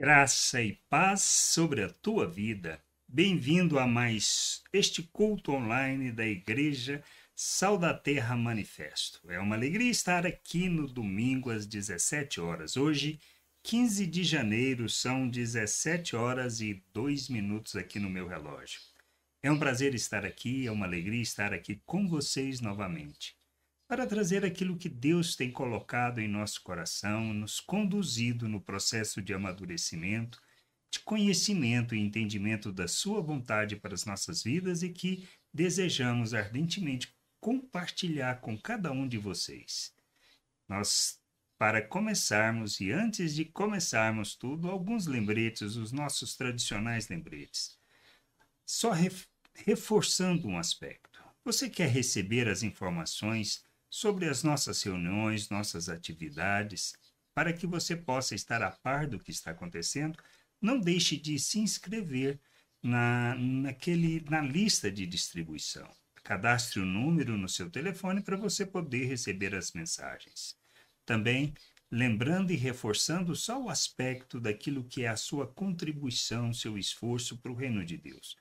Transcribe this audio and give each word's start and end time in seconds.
Graça 0.00 0.62
e 0.62 0.74
paz 0.88 1.22
sobre 1.22 1.82
a 1.82 1.88
tua 1.88 2.24
vida. 2.24 2.80
Bem-vindo 3.08 3.80
a 3.80 3.84
mais 3.84 4.62
este 4.72 5.02
culto 5.02 5.50
online 5.50 6.12
da 6.12 6.24
Igreja 6.24 7.02
Sal 7.34 7.76
da 7.76 7.92
Terra 7.92 8.36
Manifesto. 8.36 9.28
É 9.28 9.40
uma 9.40 9.56
alegria 9.56 9.90
estar 9.90 10.24
aqui 10.24 10.68
no 10.68 10.86
domingo 10.86 11.50
às 11.50 11.66
17 11.66 12.40
horas. 12.40 12.76
Hoje, 12.76 13.18
15 13.64 14.06
de 14.06 14.22
janeiro, 14.22 14.88
são 14.88 15.28
17 15.28 16.14
horas 16.14 16.60
e 16.60 16.80
2 16.94 17.28
minutos 17.28 17.74
aqui 17.74 17.98
no 17.98 18.08
meu 18.08 18.28
relógio. 18.28 18.80
É 19.42 19.50
um 19.50 19.58
prazer 19.58 19.96
estar 19.96 20.24
aqui, 20.24 20.64
é 20.64 20.70
uma 20.70 20.86
alegria 20.86 21.20
estar 21.20 21.52
aqui 21.52 21.82
com 21.84 22.06
vocês 22.06 22.60
novamente 22.60 23.37
para 23.88 24.06
trazer 24.06 24.44
aquilo 24.44 24.76
que 24.76 24.88
Deus 24.88 25.34
tem 25.34 25.50
colocado 25.50 26.20
em 26.20 26.28
nosso 26.28 26.62
coração, 26.62 27.32
nos 27.32 27.58
conduzido 27.58 28.46
no 28.46 28.60
processo 28.60 29.22
de 29.22 29.32
amadurecimento, 29.32 30.40
de 30.90 31.00
conhecimento 31.00 31.94
e 31.94 31.98
entendimento 31.98 32.70
da 32.70 32.86
Sua 32.86 33.22
vontade 33.22 33.76
para 33.76 33.94
as 33.94 34.04
nossas 34.04 34.42
vidas 34.42 34.82
e 34.82 34.90
que 34.90 35.26
desejamos 35.52 36.34
ardentemente 36.34 37.16
compartilhar 37.40 38.42
com 38.42 38.58
cada 38.58 38.92
um 38.92 39.08
de 39.08 39.16
vocês. 39.16 39.94
Nós, 40.68 41.18
para 41.56 41.80
começarmos 41.80 42.80
e 42.80 42.92
antes 42.92 43.34
de 43.34 43.46
começarmos 43.46 44.36
tudo, 44.36 44.68
alguns 44.68 45.06
lembretes, 45.06 45.76
os 45.76 45.92
nossos 45.92 46.36
tradicionais 46.36 47.08
lembretes. 47.08 47.78
Só 48.66 48.92
reforçando 49.54 50.46
um 50.46 50.58
aspecto. 50.58 51.24
Você 51.42 51.70
quer 51.70 51.88
receber 51.88 52.48
as 52.48 52.62
informações 52.62 53.66
sobre 53.90 54.28
as 54.28 54.42
nossas 54.42 54.82
reuniões, 54.82 55.48
nossas 55.48 55.88
atividades, 55.88 56.94
para 57.34 57.52
que 57.52 57.66
você 57.66 57.96
possa 57.96 58.34
estar 58.34 58.62
a 58.62 58.70
par 58.70 59.06
do 59.06 59.18
que 59.18 59.30
está 59.30 59.52
acontecendo, 59.52 60.18
não 60.60 60.78
deixe 60.78 61.16
de 61.16 61.38
se 61.38 61.58
inscrever 61.60 62.38
na, 62.82 63.34
naquele, 63.36 64.24
na 64.28 64.40
lista 64.40 64.90
de 64.90 65.06
distribuição. 65.06 65.88
Cadastre 66.22 66.80
o 66.80 66.84
número 66.84 67.38
no 67.38 67.48
seu 67.48 67.70
telefone 67.70 68.22
para 68.22 68.36
você 68.36 68.66
poder 68.66 69.06
receber 69.06 69.54
as 69.54 69.72
mensagens. 69.72 70.56
Também 71.06 71.54
lembrando 71.90 72.52
e 72.52 72.56
reforçando 72.56 73.34
só 73.34 73.62
o 73.62 73.70
aspecto 73.70 74.38
daquilo 74.38 74.84
que 74.84 75.04
é 75.04 75.08
a 75.08 75.16
sua 75.16 75.46
contribuição, 75.46 76.52
seu 76.52 76.76
esforço 76.76 77.38
para 77.38 77.50
o 77.50 77.54
reino 77.54 77.84
de 77.84 77.96
Deus. 77.96 78.36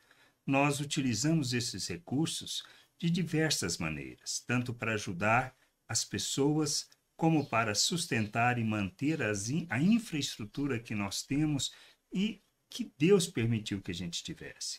Nós 0.46 0.80
utilizamos 0.80 1.54
esses 1.54 1.88
recursos 1.88 2.64
de 3.00 3.10
diversas 3.10 3.78
maneiras, 3.78 4.44
tanto 4.46 4.74
para 4.74 4.94
ajudar 4.94 5.56
as 5.88 6.04
pessoas 6.04 6.90
como 7.16 7.46
para 7.46 7.74
sustentar 7.74 8.60
e 8.60 8.64
manter 8.64 9.22
as, 9.24 9.50
a 9.70 9.82
infraestrutura 9.82 10.80
que 10.80 10.94
nós 10.94 11.24
temos 11.24 11.72
e 12.14 12.42
que 12.70 12.92
Deus 12.98 13.28
permitiu 13.28 13.82
que 13.82 13.92
a 13.92 13.94
gente 13.94 14.24
tivesse. 14.24 14.78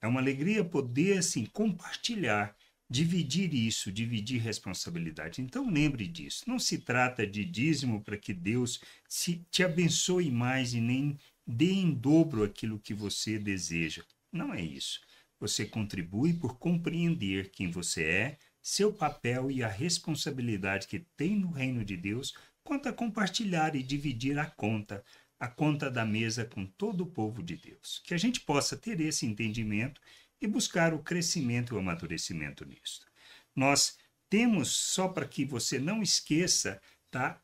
É 0.00 0.06
uma 0.06 0.20
alegria 0.20 0.64
poder 0.64 1.18
assim 1.18 1.46
compartilhar, 1.46 2.56
dividir 2.88 3.52
isso, 3.54 3.90
dividir 3.90 4.40
responsabilidade. 4.40 5.40
Então 5.40 5.70
lembre 5.70 6.06
disso. 6.06 6.44
Não 6.46 6.58
se 6.58 6.78
trata 6.78 7.26
de 7.26 7.44
dízimo 7.44 8.02
para 8.02 8.16
que 8.16 8.32
Deus 8.32 8.80
se, 9.08 9.44
te 9.50 9.62
abençoe 9.62 10.30
mais 10.30 10.74
e 10.74 10.80
nem 10.80 11.18
dê 11.46 11.72
em 11.72 11.92
dobro 11.92 12.44
aquilo 12.44 12.78
que 12.78 12.94
você 12.94 13.38
deseja. 13.38 14.02
Não 14.32 14.52
é 14.52 14.62
isso. 14.62 15.00
Você 15.40 15.64
contribui 15.64 16.32
por 16.32 16.58
compreender 16.58 17.50
quem 17.50 17.70
você 17.70 18.04
é, 18.04 18.38
seu 18.62 18.92
papel 18.92 19.50
e 19.50 19.62
a 19.62 19.68
responsabilidade 19.68 20.88
que 20.88 21.00
tem 21.16 21.36
no 21.36 21.50
reino 21.50 21.84
de 21.84 21.96
Deus 21.96 22.34
quanto 22.62 22.88
a 22.88 22.92
compartilhar 22.92 23.76
e 23.76 23.82
dividir 23.82 24.38
a 24.38 24.46
conta, 24.46 25.04
a 25.38 25.46
conta 25.46 25.90
da 25.90 26.04
mesa 26.04 26.44
com 26.44 26.64
todo 26.64 27.02
o 27.02 27.06
povo 27.06 27.42
de 27.42 27.56
Deus. 27.56 28.00
Que 28.04 28.14
a 28.14 28.18
gente 28.18 28.40
possa 28.40 28.76
ter 28.76 29.00
esse 29.00 29.26
entendimento 29.26 30.00
e 30.40 30.46
buscar 30.46 30.94
o 30.94 31.02
crescimento 31.02 31.74
e 31.74 31.76
o 31.76 31.78
amadurecimento 31.78 32.64
nisto. 32.64 33.06
Nós 33.54 33.98
temos, 34.30 34.70
só 34.70 35.08
para 35.08 35.26
que 35.26 35.44
você 35.44 35.78
não 35.78 36.02
esqueça, 36.02 36.80
tá, 37.10 37.40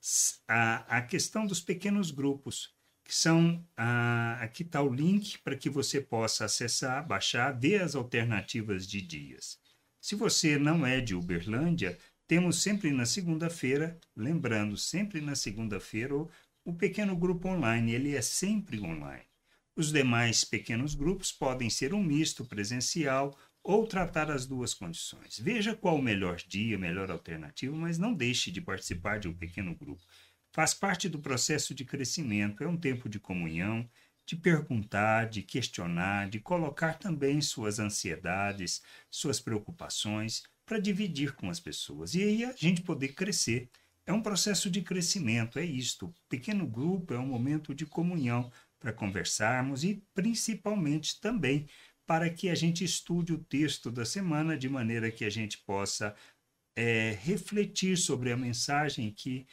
a, 0.48 0.98
a 0.98 1.02
questão 1.02 1.46
dos 1.46 1.60
pequenos 1.60 2.10
grupos 2.10 2.74
que 3.04 3.14
são 3.14 3.64
ah, 3.76 4.29
aqui 4.40 4.62
está 4.62 4.80
o 4.82 4.92
link 4.92 5.38
para 5.40 5.54
que 5.54 5.68
você 5.68 6.00
possa 6.00 6.46
acessar, 6.46 7.06
baixar, 7.06 7.52
ver 7.52 7.82
as 7.82 7.94
alternativas 7.94 8.86
de 8.88 9.02
dias. 9.02 9.58
Se 10.00 10.14
você 10.14 10.58
não 10.58 10.86
é 10.86 10.98
de 10.98 11.14
Uberlândia, 11.14 11.98
temos 12.26 12.62
sempre 12.62 12.90
na 12.90 13.04
segunda-feira, 13.04 13.98
lembrando, 14.16 14.78
sempre 14.78 15.20
na 15.20 15.34
segunda-feira, 15.34 16.14
o, 16.64 16.72
pequeno 16.72 17.14
grupo 17.14 17.48
online, 17.48 17.92
ele 17.92 18.16
é 18.16 18.22
sempre 18.22 18.80
online. 18.80 19.26
Os 19.76 19.92
demais 19.92 20.42
pequenos 20.42 20.94
grupos 20.94 21.30
podem 21.30 21.68
ser 21.68 21.92
um 21.92 22.02
misto 22.02 22.42
presencial 22.44 23.36
ou 23.62 23.86
tratar 23.86 24.30
as 24.30 24.46
duas 24.46 24.72
condições. 24.72 25.38
Veja 25.38 25.76
qual 25.76 25.96
o 25.96 26.02
melhor 26.02 26.36
dia, 26.36 26.78
melhor 26.78 27.10
alternativa, 27.10 27.76
mas 27.76 27.98
não 27.98 28.14
deixe 28.14 28.50
de 28.50 28.62
participar 28.62 29.18
de 29.18 29.28
um 29.28 29.34
pequeno 29.34 29.74
grupo. 29.74 30.02
Faz 30.52 30.72
parte 30.72 31.10
do 31.10 31.18
processo 31.18 31.74
de 31.74 31.84
crescimento, 31.84 32.64
é 32.64 32.66
um 32.66 32.76
tempo 32.76 33.08
de 33.08 33.20
comunhão, 33.20 33.88
de 34.30 34.36
perguntar, 34.36 35.28
de 35.28 35.42
questionar, 35.42 36.28
de 36.28 36.38
colocar 36.38 36.96
também 36.96 37.40
suas 37.40 37.80
ansiedades, 37.80 38.80
suas 39.10 39.40
preocupações, 39.40 40.44
para 40.64 40.78
dividir 40.78 41.34
com 41.34 41.50
as 41.50 41.58
pessoas. 41.58 42.14
E 42.14 42.22
aí 42.22 42.44
a 42.44 42.52
gente 42.52 42.80
poder 42.80 43.08
crescer. 43.08 43.68
É 44.06 44.12
um 44.12 44.22
processo 44.22 44.70
de 44.70 44.82
crescimento, 44.82 45.58
é 45.58 45.64
isto. 45.64 46.06
O 46.06 46.14
pequeno 46.28 46.64
grupo 46.64 47.12
é 47.12 47.18
um 47.18 47.26
momento 47.26 47.74
de 47.74 47.84
comunhão 47.84 48.52
para 48.78 48.92
conversarmos 48.92 49.82
e 49.82 50.00
principalmente 50.14 51.20
também 51.20 51.66
para 52.06 52.30
que 52.30 52.48
a 52.48 52.54
gente 52.54 52.84
estude 52.84 53.32
o 53.32 53.38
texto 53.38 53.90
da 53.90 54.04
semana 54.04 54.56
de 54.56 54.68
maneira 54.68 55.10
que 55.10 55.24
a 55.24 55.30
gente 55.30 55.58
possa 55.58 56.14
é, 56.76 57.18
refletir 57.20 57.98
sobre 57.98 58.30
a 58.30 58.36
mensagem 58.36 59.10
que 59.10 59.44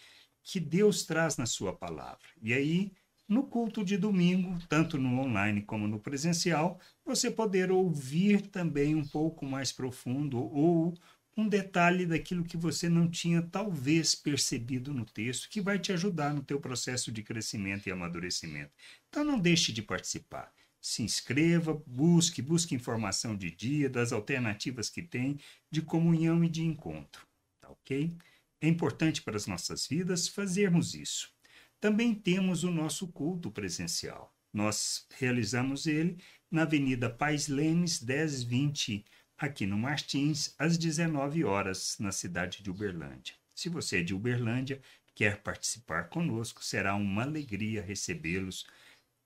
que 0.43 0.61
Deus 0.61 1.03
traz 1.03 1.35
na 1.35 1.45
sua 1.45 1.75
palavra. 1.75 2.25
E 2.41 2.53
aí, 2.53 2.93
no 3.27 3.43
culto 3.43 3.83
de 3.83 3.97
domingo, 3.97 4.57
tanto 4.69 4.97
no 4.97 5.19
online 5.19 5.61
como 5.61 5.87
no 5.87 5.99
presencial, 5.99 6.79
você 7.05 7.29
poder 7.29 7.71
ouvir 7.71 8.47
também 8.47 8.95
um 8.95 9.05
pouco 9.05 9.45
mais 9.45 9.71
profundo 9.71 10.39
ou 10.39 10.93
um 11.35 11.47
detalhe 11.47 12.05
daquilo 12.05 12.43
que 12.43 12.57
você 12.57 12.89
não 12.89 13.07
tinha 13.07 13.41
talvez 13.41 14.15
percebido 14.15 14.91
no 14.91 15.05
texto, 15.05 15.49
que 15.49 15.61
vai 15.61 15.77
te 15.77 15.91
ajudar 15.91 16.33
no 16.33 16.41
teu 16.41 16.59
processo 16.59 17.11
de 17.11 17.21
crescimento 17.21 17.87
e 17.87 17.91
amadurecimento. 17.91 18.71
Então 19.07 19.23
não 19.23 19.39
deixe 19.39 19.71
de 19.71 19.83
participar. 19.83 20.51
Se 20.81 21.03
inscreva, 21.03 21.79
busque, 21.85 22.41
busque 22.41 22.73
informação 22.73 23.35
de 23.35 23.51
dia, 23.51 23.89
das 23.89 24.11
alternativas 24.11 24.89
que 24.89 25.03
tem, 25.03 25.37
de 25.69 25.81
comunhão 25.81 26.43
e 26.43 26.49
de 26.49 26.63
encontro. 26.63 27.27
Tá 27.61 27.69
ok? 27.69 28.15
É 28.59 28.67
importante 28.67 29.21
para 29.21 29.37
as 29.37 29.45
nossas 29.45 29.85
vidas 29.85 30.27
fazermos 30.27 30.95
isso. 30.95 31.36
Também 31.79 32.15
temos 32.15 32.63
o 32.63 32.71
nosso 32.71 33.07
culto 33.07 33.51
presencial. 33.51 34.35
Nós 34.51 35.05
realizamos 35.17 35.85
ele 35.85 36.17
na 36.49 36.63
Avenida 36.63 37.09
Pais 37.09 37.47
Lemes 37.47 38.01
1020, 38.01 39.05
aqui 39.37 39.67
no 39.67 39.77
Martins, 39.77 40.55
às 40.57 40.77
19 40.77 41.43
horas, 41.43 41.97
na 41.99 42.11
cidade 42.11 42.63
de 42.63 42.71
Uberlândia. 42.71 43.35
Se 43.53 43.69
você 43.69 43.99
é 43.99 44.03
de 44.03 44.15
Uberlândia, 44.15 44.81
quer 45.13 45.41
participar 45.43 46.09
conosco, 46.09 46.63
será 46.63 46.95
uma 46.95 47.21
alegria 47.21 47.81
recebê-los 47.81 48.65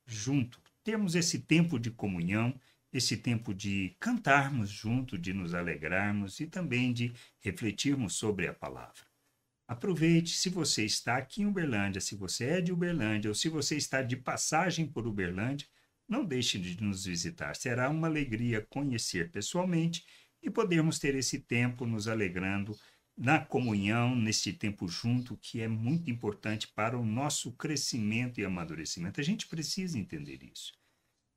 junto. 0.06 0.62
Temos 0.84 1.16
esse 1.16 1.40
tempo 1.40 1.80
de 1.80 1.92
comunhão, 1.92 2.60
esse 2.92 3.16
tempo 3.16 3.54
de 3.54 3.96
cantarmos 4.00 4.70
junto, 4.70 5.18
de 5.18 5.32
nos 5.32 5.54
alegrarmos 5.54 6.42
e 6.42 6.48
também 6.48 6.92
de 6.92 7.14
refletirmos 7.40 8.16
sobre 8.16 8.48
a 8.48 8.54
palavra. 8.54 9.11
Aproveite, 9.72 10.36
se 10.36 10.50
você 10.50 10.84
está 10.84 11.16
aqui 11.16 11.44
em 11.44 11.46
Uberlândia, 11.46 12.02
se 12.02 12.14
você 12.14 12.44
é 12.44 12.62
de 12.62 12.74
Uberlândia 12.74 13.32
ou 13.32 13.34
se 13.34 13.48
você 13.48 13.78
está 13.78 14.02
de 14.02 14.18
passagem 14.18 14.86
por 14.86 15.08
Uberlândia, 15.08 15.66
não 16.06 16.26
deixe 16.26 16.60
de 16.60 16.84
nos 16.84 17.06
visitar. 17.06 17.56
Será 17.56 17.90
uma 17.90 18.08
alegria 18.08 18.68
conhecer 18.70 19.32
pessoalmente 19.32 20.06
e 20.44 20.50
podermos 20.50 21.00
ter 21.00 21.16
esse 21.16 21.40
tempo 21.40 21.86
nos 21.86 22.10
alegrando 22.10 22.78
na 23.18 23.40
comunhão, 23.40 24.14
nesse 24.14 24.52
tempo 24.52 24.90
junto, 24.90 25.38
que 25.38 25.62
é 25.62 25.70
muito 25.70 26.12
importante 26.12 26.68
para 26.68 27.00
o 27.00 27.06
nosso 27.06 27.54
crescimento 27.54 28.42
e 28.42 28.44
amadurecimento. 28.44 29.22
A 29.22 29.24
gente 29.24 29.48
precisa 29.48 29.98
entender 29.98 30.44
isso. 30.44 30.74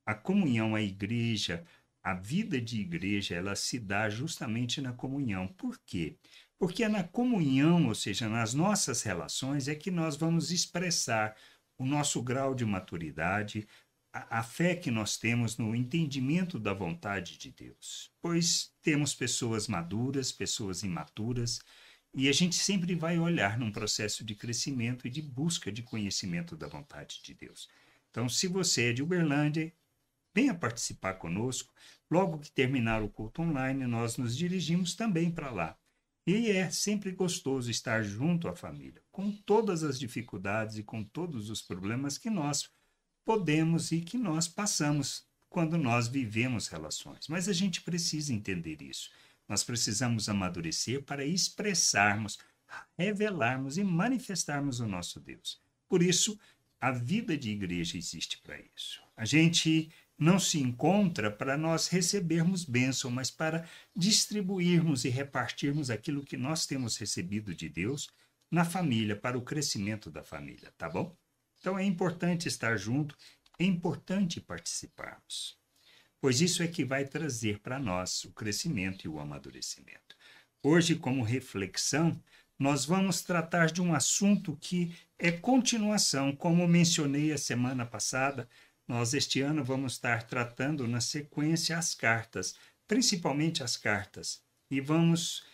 A 0.04 0.12
comunhão, 0.12 0.74
a 0.74 0.82
igreja, 0.82 1.64
a 2.02 2.12
vida 2.12 2.60
de 2.60 2.80
igreja, 2.80 3.36
ela 3.36 3.54
se 3.54 3.78
dá 3.78 4.10
justamente 4.10 4.80
na 4.80 4.92
comunhão. 4.92 5.46
Por 5.46 5.78
quê? 5.86 6.18
Porque 6.18 6.43
é 6.80 6.88
na 6.88 7.04
comunhão, 7.04 7.88
ou 7.88 7.94
seja, 7.94 8.28
nas 8.28 8.54
nossas 8.54 9.02
relações, 9.02 9.68
é 9.68 9.74
que 9.74 9.90
nós 9.90 10.16
vamos 10.16 10.50
expressar 10.50 11.36
o 11.76 11.84
nosso 11.84 12.22
grau 12.22 12.54
de 12.54 12.64
maturidade, 12.64 13.66
a, 14.12 14.38
a 14.38 14.42
fé 14.42 14.74
que 14.74 14.90
nós 14.90 15.16
temos 15.16 15.58
no 15.58 15.74
entendimento 15.74 16.58
da 16.58 16.72
vontade 16.72 17.36
de 17.36 17.50
Deus. 17.50 18.10
Pois 18.22 18.72
temos 18.80 19.14
pessoas 19.14 19.66
maduras, 19.66 20.32
pessoas 20.32 20.82
imaturas, 20.82 21.60
e 22.14 22.28
a 22.28 22.32
gente 22.32 22.54
sempre 22.54 22.94
vai 22.94 23.18
olhar 23.18 23.58
num 23.58 23.72
processo 23.72 24.24
de 24.24 24.36
crescimento 24.36 25.06
e 25.06 25.10
de 25.10 25.20
busca 25.20 25.72
de 25.72 25.82
conhecimento 25.82 26.56
da 26.56 26.68
vontade 26.68 27.20
de 27.22 27.34
Deus. 27.34 27.68
Então, 28.10 28.28
se 28.28 28.46
você 28.46 28.90
é 28.90 28.92
de 28.92 29.02
Uberlândia, 29.02 29.72
venha 30.32 30.54
participar 30.54 31.14
conosco. 31.14 31.74
Logo 32.08 32.38
que 32.38 32.52
terminar 32.52 33.02
o 33.02 33.08
culto 33.08 33.42
online, 33.42 33.84
nós 33.86 34.16
nos 34.16 34.36
dirigimos 34.36 34.94
também 34.94 35.28
para 35.28 35.50
lá. 35.50 35.76
E 36.26 36.50
é 36.50 36.70
sempre 36.70 37.12
gostoso 37.12 37.70
estar 37.70 38.02
junto 38.02 38.48
à 38.48 38.56
família, 38.56 39.02
com 39.12 39.30
todas 39.30 39.82
as 39.82 39.98
dificuldades 39.98 40.78
e 40.78 40.82
com 40.82 41.04
todos 41.04 41.50
os 41.50 41.60
problemas 41.60 42.16
que 42.16 42.30
nós 42.30 42.70
podemos 43.24 43.92
e 43.92 44.00
que 44.00 44.16
nós 44.16 44.48
passamos 44.48 45.26
quando 45.50 45.76
nós 45.76 46.08
vivemos 46.08 46.68
relações. 46.68 47.28
Mas 47.28 47.48
a 47.48 47.52
gente 47.52 47.82
precisa 47.82 48.32
entender 48.32 48.80
isso. 48.82 49.10
Nós 49.48 49.62
precisamos 49.62 50.28
amadurecer 50.28 51.02
para 51.02 51.24
expressarmos, 51.24 52.38
revelarmos 52.98 53.76
e 53.76 53.84
manifestarmos 53.84 54.80
o 54.80 54.86
nosso 54.86 55.20
Deus. 55.20 55.60
Por 55.88 56.02
isso, 56.02 56.38
a 56.80 56.90
vida 56.90 57.36
de 57.36 57.50
igreja 57.50 57.96
existe 57.96 58.38
para 58.38 58.58
isso. 58.74 59.02
A 59.16 59.24
gente 59.24 59.90
não 60.18 60.38
se 60.38 60.60
encontra 60.60 61.30
para 61.30 61.56
nós 61.56 61.88
recebermos 61.88 62.64
bênção, 62.64 63.10
mas 63.10 63.30
para 63.30 63.68
distribuirmos 63.94 65.04
e 65.04 65.08
repartirmos 65.08 65.90
aquilo 65.90 66.24
que 66.24 66.36
nós 66.36 66.66
temos 66.66 66.96
recebido 66.96 67.54
de 67.54 67.68
Deus 67.68 68.08
na 68.50 68.64
família, 68.64 69.16
para 69.16 69.36
o 69.36 69.42
crescimento 69.42 70.10
da 70.10 70.22
família, 70.22 70.72
tá 70.78 70.88
bom? 70.88 71.16
Então 71.60 71.78
é 71.78 71.84
importante 71.84 72.46
estar 72.46 72.76
junto, 72.76 73.16
é 73.58 73.64
importante 73.64 74.40
participarmos, 74.40 75.58
pois 76.20 76.40
isso 76.40 76.62
é 76.62 76.68
que 76.68 76.84
vai 76.84 77.04
trazer 77.04 77.58
para 77.60 77.78
nós 77.78 78.24
o 78.24 78.32
crescimento 78.32 79.04
e 79.04 79.08
o 79.08 79.18
amadurecimento. 79.18 80.16
Hoje, 80.62 80.94
como 80.94 81.22
reflexão, 81.22 82.20
nós 82.58 82.84
vamos 82.84 83.22
tratar 83.22 83.66
de 83.66 83.82
um 83.82 83.94
assunto 83.94 84.56
que 84.60 84.94
é 85.18 85.32
continuação, 85.32 86.34
como 86.34 86.66
mencionei 86.68 87.32
a 87.32 87.38
semana 87.38 87.84
passada, 87.84 88.48
nós, 88.86 89.14
este 89.14 89.40
ano, 89.40 89.64
vamos 89.64 89.94
estar 89.94 90.24
tratando 90.24 90.86
na 90.86 91.00
sequência 91.00 91.78
as 91.78 91.94
cartas, 91.94 92.54
principalmente 92.86 93.62
as 93.62 93.76
cartas, 93.76 94.42
e 94.70 94.80
vamos 94.80 95.44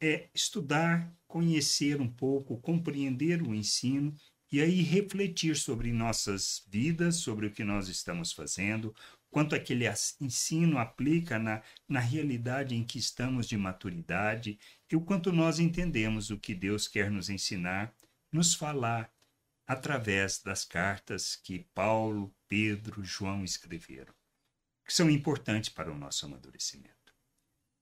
é, 0.00 0.28
estudar, 0.34 1.12
conhecer 1.26 2.00
um 2.00 2.08
pouco, 2.08 2.58
compreender 2.58 3.42
o 3.42 3.54
ensino 3.54 4.14
e 4.50 4.60
aí 4.60 4.82
refletir 4.82 5.56
sobre 5.56 5.92
nossas 5.92 6.64
vidas, 6.68 7.16
sobre 7.16 7.46
o 7.46 7.50
que 7.50 7.62
nós 7.62 7.88
estamos 7.88 8.32
fazendo, 8.32 8.94
quanto 9.30 9.54
aquele 9.54 9.84
ensino 10.20 10.78
aplica 10.78 11.38
na, 11.38 11.62
na 11.88 12.00
realidade 12.00 12.74
em 12.74 12.82
que 12.82 12.98
estamos 12.98 13.46
de 13.46 13.56
maturidade 13.56 14.58
e 14.90 14.96
o 14.96 15.00
quanto 15.00 15.32
nós 15.32 15.60
entendemos 15.60 16.30
o 16.30 16.38
que 16.38 16.54
Deus 16.54 16.88
quer 16.88 17.10
nos 17.10 17.30
ensinar, 17.30 17.94
nos 18.32 18.54
falar 18.54 19.12
através 19.70 20.42
das 20.42 20.64
cartas 20.64 21.36
que 21.36 21.60
Paulo, 21.72 22.34
Pedro, 22.48 23.04
João 23.04 23.44
escreveram, 23.44 24.12
que 24.84 24.92
são 24.92 25.08
importantes 25.08 25.70
para 25.70 25.92
o 25.92 25.96
nosso 25.96 26.26
amadurecimento. 26.26 27.14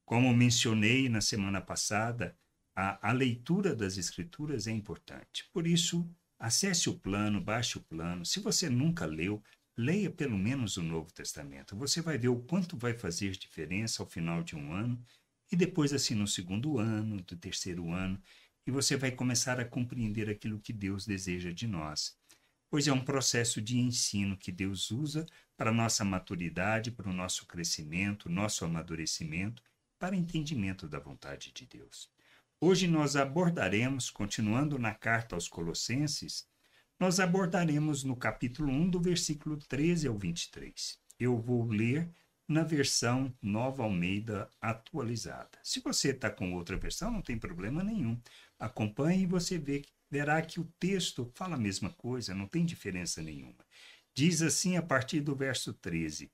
Como 0.04 0.34
mencionei 0.34 1.08
na 1.08 1.22
semana 1.22 1.62
passada, 1.62 2.36
a, 2.76 3.08
a 3.08 3.10
leitura 3.10 3.74
das 3.74 3.96
Escrituras 3.96 4.66
é 4.66 4.70
importante. 4.70 5.48
Por 5.50 5.66
isso, 5.66 6.06
acesse 6.38 6.90
o 6.90 6.98
plano, 6.98 7.40
baixe 7.40 7.78
o 7.78 7.84
plano. 7.84 8.22
Se 8.22 8.38
você 8.38 8.68
nunca 8.68 9.06
leu, 9.06 9.42
leia 9.74 10.10
pelo 10.10 10.36
menos 10.36 10.76
o 10.76 10.82
Novo 10.82 11.10
Testamento. 11.10 11.74
Você 11.74 12.02
vai 12.02 12.18
ver 12.18 12.28
o 12.28 12.42
quanto 12.42 12.76
vai 12.76 12.92
fazer 12.92 13.30
diferença 13.30 14.02
ao 14.02 14.06
final 14.06 14.42
de 14.42 14.54
um 14.54 14.74
ano 14.74 15.02
e 15.50 15.56
depois, 15.56 15.94
assim, 15.94 16.14
no 16.14 16.26
segundo 16.26 16.78
ano, 16.78 17.22
do 17.22 17.34
terceiro 17.34 17.90
ano, 17.90 18.20
e 18.68 18.70
você 18.70 18.98
vai 18.98 19.10
começar 19.10 19.58
a 19.58 19.64
compreender 19.64 20.28
aquilo 20.28 20.60
que 20.60 20.74
Deus 20.74 21.06
deseja 21.06 21.50
de 21.50 21.66
nós. 21.66 22.14
Pois 22.68 22.86
é 22.86 22.92
um 22.92 23.02
processo 23.02 23.62
de 23.62 23.78
ensino 23.78 24.36
que 24.36 24.52
Deus 24.52 24.90
usa 24.90 25.24
para 25.56 25.72
nossa 25.72 26.04
maturidade, 26.04 26.90
para 26.90 27.08
o 27.08 27.12
nosso 27.14 27.46
crescimento, 27.46 28.28
nosso 28.28 28.66
amadurecimento, 28.66 29.62
para 29.98 30.14
entendimento 30.14 30.86
da 30.86 30.98
vontade 30.98 31.50
de 31.50 31.64
Deus. 31.64 32.10
Hoje 32.60 32.86
nós 32.86 33.16
abordaremos, 33.16 34.10
continuando 34.10 34.78
na 34.78 34.92
carta 34.92 35.34
aos 35.34 35.48
Colossenses, 35.48 36.46
nós 37.00 37.18
abordaremos 37.18 38.04
no 38.04 38.16
capítulo 38.16 38.70
1, 38.70 38.90
do 38.90 39.00
versículo 39.00 39.56
13 39.56 40.08
ao 40.08 40.18
23. 40.18 40.98
Eu 41.18 41.40
vou 41.40 41.64
ler 41.64 42.12
na 42.48 42.62
versão 42.62 43.32
Nova 43.42 43.82
Almeida 43.82 44.48
atualizada. 44.58 45.58
Se 45.62 45.80
você 45.80 46.10
está 46.10 46.30
com 46.30 46.54
outra 46.54 46.78
versão, 46.78 47.10
não 47.10 47.20
tem 47.20 47.38
problema 47.38 47.84
nenhum. 47.84 48.18
Acompanhe 48.58 49.24
e 49.24 49.26
você 49.26 49.58
vê, 49.58 49.84
verá 50.10 50.40
que 50.40 50.58
o 50.58 50.72
texto 50.80 51.30
fala 51.34 51.56
a 51.56 51.60
mesma 51.60 51.90
coisa, 51.90 52.34
não 52.34 52.46
tem 52.46 52.64
diferença 52.64 53.22
nenhuma. 53.22 53.66
Diz 54.14 54.40
assim 54.40 54.78
a 54.78 54.82
partir 54.82 55.20
do 55.20 55.36
verso 55.36 55.74
13: 55.74 56.32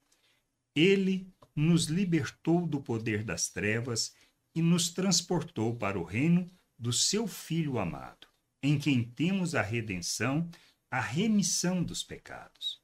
Ele 0.75 1.29
nos 1.55 1.87
libertou 1.87 2.65
do 2.65 2.81
poder 2.81 3.25
das 3.25 3.49
trevas 3.49 4.15
e 4.55 4.63
nos 4.63 4.91
transportou 4.91 5.77
para 5.77 5.99
o 5.99 6.05
reino 6.05 6.49
do 6.79 6.93
seu 6.93 7.27
Filho 7.27 7.79
amado, 7.79 8.29
em 8.63 8.79
quem 8.79 9.03
temos 9.03 9.55
a 9.55 9.63
redenção, 9.63 10.49
a 10.91 11.01
remissão 11.01 11.83
dos 11.83 12.05
pecados. 12.05 12.84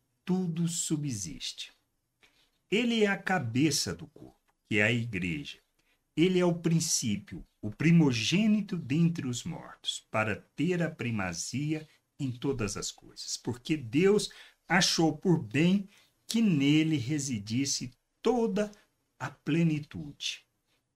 tudo 0.31 0.65
subsiste. 0.65 1.73
Ele 2.71 3.03
é 3.03 3.07
a 3.07 3.17
cabeça 3.17 3.93
do 3.93 4.07
corpo, 4.07 4.55
que 4.65 4.77
é 4.77 4.83
a 4.83 4.89
igreja. 4.89 5.57
Ele 6.15 6.39
é 6.39 6.45
o 6.45 6.57
princípio, 6.57 7.45
o 7.61 7.69
primogênito 7.69 8.77
dentre 8.77 9.27
os 9.27 9.43
mortos, 9.43 10.07
para 10.09 10.37
ter 10.55 10.81
a 10.81 10.89
primazia 10.89 11.85
em 12.17 12.31
todas 12.31 12.77
as 12.77 12.93
coisas, 12.93 13.35
porque 13.35 13.75
Deus 13.75 14.31
achou 14.69 15.17
por 15.17 15.43
bem 15.43 15.89
que 16.25 16.41
nele 16.41 16.95
residisse 16.95 17.91
toda 18.21 18.71
a 19.19 19.29
plenitude, 19.29 20.45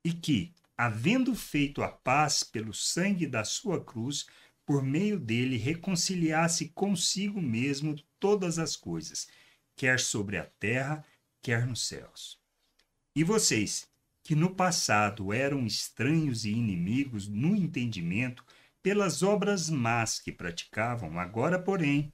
e 0.01 0.13
que, 0.13 0.54
havendo 0.77 1.36
feito 1.36 1.84
a 1.84 1.89
paz 1.89 2.42
pelo 2.42 2.74
sangue 2.74 3.27
da 3.27 3.44
sua 3.44 3.84
cruz, 3.84 4.27
por 4.65 4.82
meio 4.82 5.20
dele 5.20 5.58
reconciliasse 5.58 6.70
consigo 6.70 7.42
mesmo 7.42 7.98
todas 8.25 8.58
as 8.58 8.75
coisas, 8.75 9.27
quer 9.75 10.00
sobre 10.00 10.36
a 10.36 10.46
terra, 10.60 11.05
quer 11.44 11.67
nos 11.67 11.88
céus. 11.88 12.39
E 13.15 13.24
vocês, 13.24 13.88
que 14.24 14.34
no 14.34 14.55
passado 14.55 15.32
eram 15.32 15.63
estranhos 15.63 16.44
e 16.44 16.50
inimigos 16.50 17.27
no 17.27 17.55
entendimento 17.55 18.44
pelas 18.82 19.22
obras 19.22 19.70
más 19.70 20.20
que 20.20 20.32
praticavam, 20.32 21.20
agora, 21.20 21.60
porém, 21.60 22.12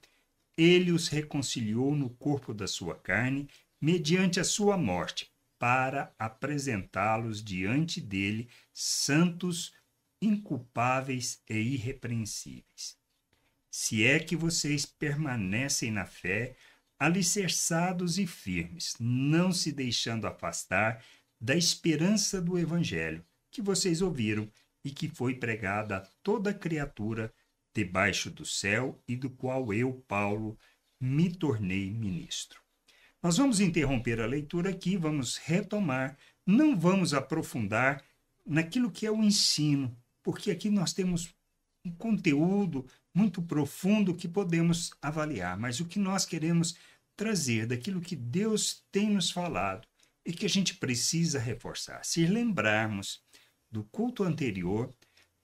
ele 0.54 0.92
os 0.92 1.08
reconciliou 1.08 1.96
no 1.96 2.10
corpo 2.10 2.52
da 2.52 2.68
sua 2.68 2.94
carne, 2.94 3.48
mediante 3.80 4.38
a 4.38 4.44
sua 4.44 4.76
morte, 4.76 5.32
para 5.58 6.14
apresentá-los 6.18 7.42
diante 7.42 8.02
dele 8.02 8.50
santos, 8.70 9.72
inculpáveis 10.20 11.42
e 11.48 11.56
irrepreensíveis. 11.56 13.00
Se 13.74 14.04
é 14.04 14.18
que 14.20 14.36
vocês 14.36 14.84
permanecem 14.84 15.90
na 15.90 16.04
fé, 16.04 16.54
alicerçados 16.98 18.18
e 18.18 18.26
firmes, 18.26 18.94
não 19.00 19.50
se 19.50 19.72
deixando 19.72 20.26
afastar 20.26 21.02
da 21.40 21.56
esperança 21.56 22.38
do 22.38 22.58
Evangelho 22.58 23.24
que 23.50 23.62
vocês 23.62 24.02
ouviram 24.02 24.46
e 24.84 24.90
que 24.90 25.08
foi 25.08 25.36
pregada 25.36 25.96
a 25.96 26.00
toda 26.22 26.52
criatura 26.52 27.32
debaixo 27.74 28.30
do 28.30 28.44
céu 28.44 29.02
e 29.08 29.16
do 29.16 29.30
qual 29.30 29.72
eu, 29.72 30.04
Paulo, 30.06 30.58
me 31.00 31.34
tornei 31.34 31.90
ministro. 31.90 32.60
Nós 33.22 33.38
vamos 33.38 33.58
interromper 33.58 34.20
a 34.20 34.26
leitura 34.26 34.68
aqui, 34.68 34.98
vamos 34.98 35.38
retomar, 35.38 36.18
não 36.44 36.78
vamos 36.78 37.14
aprofundar 37.14 38.04
naquilo 38.44 38.90
que 38.90 39.06
é 39.06 39.10
o 39.10 39.22
ensino, 39.24 39.96
porque 40.22 40.50
aqui 40.50 40.68
nós 40.68 40.92
temos 40.92 41.34
um 41.82 41.90
conteúdo 41.90 42.86
muito 43.14 43.42
profundo 43.42 44.14
que 44.14 44.28
podemos 44.28 44.92
avaliar, 45.00 45.58
mas 45.58 45.80
o 45.80 45.86
que 45.86 45.98
nós 45.98 46.24
queremos 46.24 46.74
trazer 47.16 47.66
daquilo 47.66 48.00
que 48.00 48.16
Deus 48.16 48.82
tem 48.90 49.10
nos 49.10 49.30
falado 49.30 49.86
e 50.24 50.32
que 50.32 50.46
a 50.46 50.48
gente 50.48 50.74
precisa 50.74 51.38
reforçar. 51.38 52.04
Se 52.04 52.26
lembrarmos 52.26 53.22
do 53.70 53.84
culto 53.84 54.22
anterior, 54.22 54.90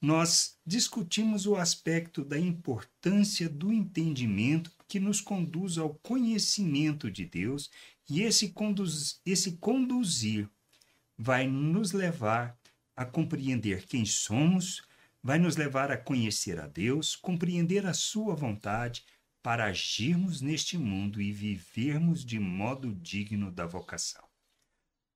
nós 0.00 0.56
discutimos 0.64 1.46
o 1.46 1.56
aspecto 1.56 2.24
da 2.24 2.38
importância 2.38 3.48
do 3.48 3.72
entendimento 3.72 4.70
que 4.86 5.00
nos 5.00 5.20
conduz 5.20 5.76
ao 5.76 5.94
conhecimento 5.94 7.10
de 7.10 7.24
Deus, 7.24 7.70
e 8.08 8.22
esse, 8.22 8.50
conduz, 8.50 9.20
esse 9.26 9.52
conduzir 9.52 10.48
vai 11.16 11.46
nos 11.46 11.92
levar 11.92 12.56
a 12.96 13.04
compreender 13.04 13.86
quem 13.86 14.04
somos, 14.04 14.82
vai 15.22 15.38
nos 15.38 15.56
levar 15.56 15.90
a 15.90 15.96
conhecer 15.96 16.60
a 16.60 16.66
Deus, 16.66 17.16
compreender 17.16 17.86
a 17.86 17.94
Sua 17.94 18.34
vontade, 18.34 19.04
para 19.42 19.66
agirmos 19.66 20.40
neste 20.40 20.76
mundo 20.76 21.22
e 21.22 21.32
vivermos 21.32 22.24
de 22.24 22.38
modo 22.38 22.94
digno 22.94 23.50
da 23.50 23.66
vocação. 23.66 24.26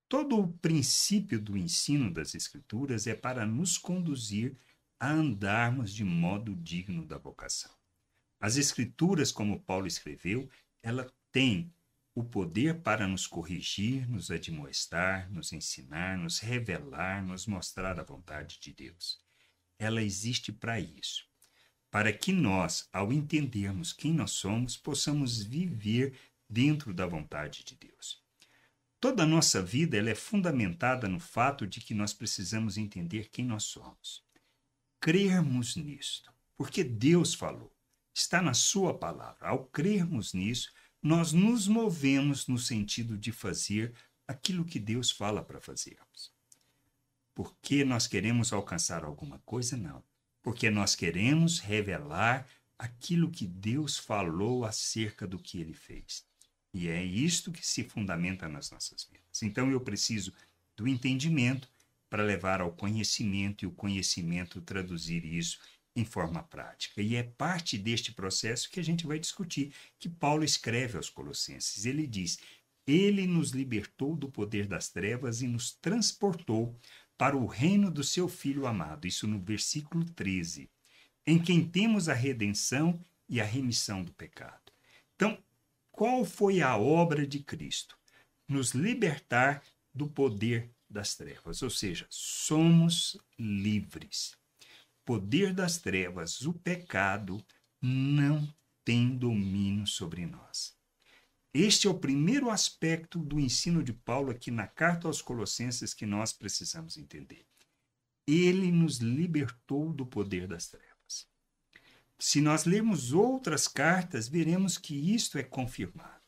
Todo 0.09 0.39
o 0.39 0.53
princípio 0.59 1.41
do 1.41 1.57
ensino 1.57 2.13
das 2.13 2.35
Escrituras 2.35 3.07
é 3.07 3.15
para 3.15 3.47
nos 3.47 3.79
conduzir 3.79 4.57
a 5.01 5.11
andarmos 5.11 5.93
de 5.95 6.05
modo 6.05 6.55
digno 6.57 7.05
da 7.05 7.19
vocação. 7.19 7.71
As 8.41 8.57
Escrituras, 8.57 9.33
como 9.33 9.63
Paulo 9.63 9.87
escreveu, 9.87 10.49
ela 10.83 11.11
tem 11.31 11.73
o 12.15 12.23
poder 12.23 12.83
para 12.83 13.09
nos 13.09 13.27
corrigir, 13.27 14.09
nos 14.09 14.31
admoestar, 14.31 15.31
nos 15.31 15.53
ensinar, 15.53 16.19
nos 16.19 16.41
revelar, 16.41 17.25
nos 17.25 17.47
mostrar 17.47 17.99
a 17.99 18.05
vontade 18.05 18.61
de 18.61 18.73
Deus. 18.73 19.22
Ela 19.83 20.01
existe 20.01 20.53
para 20.53 20.79
isso, 20.79 21.25
para 21.91 22.13
que 22.13 22.33
nós, 22.33 22.89
ao 22.93 23.13
entendermos 23.13 23.93
quem 23.93 24.15
nós 24.15 24.31
somos, 24.31 24.77
possamos 24.77 25.43
viver 25.43 26.15
dentro 26.49 26.95
da 26.95 27.05
vontade 27.05 27.65
de 27.65 27.75
Deus. 27.75 28.23
Toda 29.01 29.25
a 29.25 29.27
nossa 29.27 29.61
vida 29.61 29.97
ela 29.97 30.09
é 30.09 30.15
fundamentada 30.15 31.09
no 31.09 31.19
fato 31.19 31.67
de 31.67 31.81
que 31.81 31.95
nós 31.95 32.13
precisamos 32.13 32.79
entender 32.79 33.29
quem 33.29 33.45
nós 33.45 33.65
somos. 33.65 34.23
Crermos 35.01 35.75
nisto, 35.75 36.33
porque 36.57 36.85
Deus 36.85 37.35
falou, 37.35 37.75
está 38.15 38.41
na 38.41 38.55
Sua 38.55 38.97
palavra. 38.97 39.49
Ao 39.49 39.65
crermos 39.65 40.33
nisso, 40.33 40.73
nós 41.03 41.33
nos 41.33 41.67
movemos 41.67 42.47
no 42.47 42.57
sentido 42.57 43.19
de 43.19 43.33
fazer 43.33 43.93
aquilo 44.29 44.65
que 44.65 44.79
Deus 44.79 45.11
fala 45.11 45.43
para 45.43 45.61
fazermos. 45.61 46.33
Porque 47.35 47.85
nós 47.85 48.07
queremos 48.07 48.53
alcançar 48.53 49.05
alguma 49.05 49.39
coisa? 49.41 49.77
Não. 49.77 50.03
Porque 50.43 50.71
nós 50.71 50.95
queremos 50.95 51.61
revelar 51.61 52.47
aquilo 52.79 53.31
que 53.31 53.47
Deus 53.47 53.97
falou 53.97 54.65
acerca 54.65 55.27
do 55.27 55.39
que 55.39 55.61
ele 55.61 55.73
fez. 55.73 56.25
E 56.75 56.89
é 56.89 57.03
isto 57.03 57.53
que 57.53 57.65
se 57.65 57.85
fundamenta 57.85 58.49
nas 58.49 58.71
nossas 58.71 59.05
vidas. 59.05 59.43
Então 59.43 59.71
eu 59.71 59.81
preciso 59.81 60.33
do 60.77 60.89
entendimento 60.89 61.69
para 62.09 62.23
levar 62.23 62.61
ao 62.61 62.73
conhecimento 62.73 63.65
e 63.65 63.67
o 63.67 63.73
conhecimento 63.73 64.61
traduzir 64.61 65.25
isso 65.25 65.59
em 65.95 66.05
forma 66.05 66.43
prática. 66.43 67.01
E 67.01 67.15
é 67.15 67.23
parte 67.23 67.77
deste 67.77 68.13
processo 68.13 68.71
que 68.71 68.81
a 68.81 68.83
gente 68.83 69.07
vai 69.07 69.19
discutir, 69.19 69.73
que 69.99 70.09
Paulo 70.09 70.43
escreve 70.43 70.97
aos 70.97 71.11
Colossenses. 71.11 71.85
Ele 71.85 72.07
diz: 72.07 72.39
Ele 72.87 73.27
nos 73.27 73.51
libertou 73.51 74.17
do 74.17 74.31
poder 74.31 74.67
das 74.67 74.89
trevas 74.89 75.43
e 75.43 75.47
nos 75.47 75.73
transportou 75.75 76.77
para 77.23 77.37
o 77.37 77.47
reino 77.47 77.89
do 77.89 78.03
seu 78.03 78.27
Filho 78.27 78.67
amado. 78.67 79.07
Isso 79.07 79.29
no 79.29 79.39
versículo 79.39 80.05
13. 80.05 80.69
Em 81.25 81.39
quem 81.39 81.65
temos 81.65 82.09
a 82.09 82.15
redenção 82.15 82.99
e 83.29 83.41
a 83.41 83.45
remissão 83.45 84.03
do 84.03 84.13
pecado. 84.13 84.73
Então, 85.15 85.39
qual 85.93 86.25
foi 86.25 86.61
a 86.61 86.77
obra 86.77 87.25
de 87.25 87.39
Cristo? 87.39 87.97
Nos 88.49 88.73
libertar 88.73 89.63
do 89.95 90.09
poder 90.09 90.69
das 90.91 91.15
trevas, 91.15 91.63
ou 91.63 91.71
seja, 91.71 92.09
somos 92.11 93.17
livres 93.39 94.37
poder 95.05 95.55
das 95.55 95.79
trevas, 95.79 96.43
o 96.43 96.53
pecado, 96.53 97.41
não 97.81 98.53
tem 98.85 99.17
domínio 99.17 99.87
sobre 99.87 100.27
nós. 100.27 100.77
Este 101.55 101.87
é 101.87 101.91
o 101.91 101.99
primeiro 101.99 102.49
aspecto 102.49 103.19
do 103.19 103.39
ensino 103.39 103.83
de 103.83 103.93
Paulo 103.93 104.31
aqui 104.31 104.51
na 104.51 104.67
carta 104.67 105.07
aos 105.07 105.21
Colossenses 105.21 105.93
que 105.93 106.07
nós 106.07 106.33
precisamos 106.33 106.97
entender. 106.97 107.45
Ele 108.27 108.73
nos 108.73 108.99
libertou 108.99 109.93
do 109.93 110.07
poder 110.07 110.49
das 110.49 110.69
trevas. 110.69 111.29
Se 112.19 112.41
nós 112.41 112.65
lermos 112.65 113.13
outras 113.13 113.69
cartas, 113.69 114.29
veremos 114.29 114.79
que 114.79 114.95
isto 114.95 115.37
é 115.37 115.43
confirmado. 115.43 116.23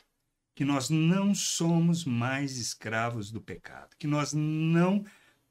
Que 0.55 0.65
nós 0.65 0.91
não 0.91 1.35
somos 1.35 2.05
mais 2.05 2.59
escravos 2.59 3.31
do 3.31 3.41
pecado, 3.41 3.97
que 3.99 4.07
nós 4.07 4.35
não 4.35 5.07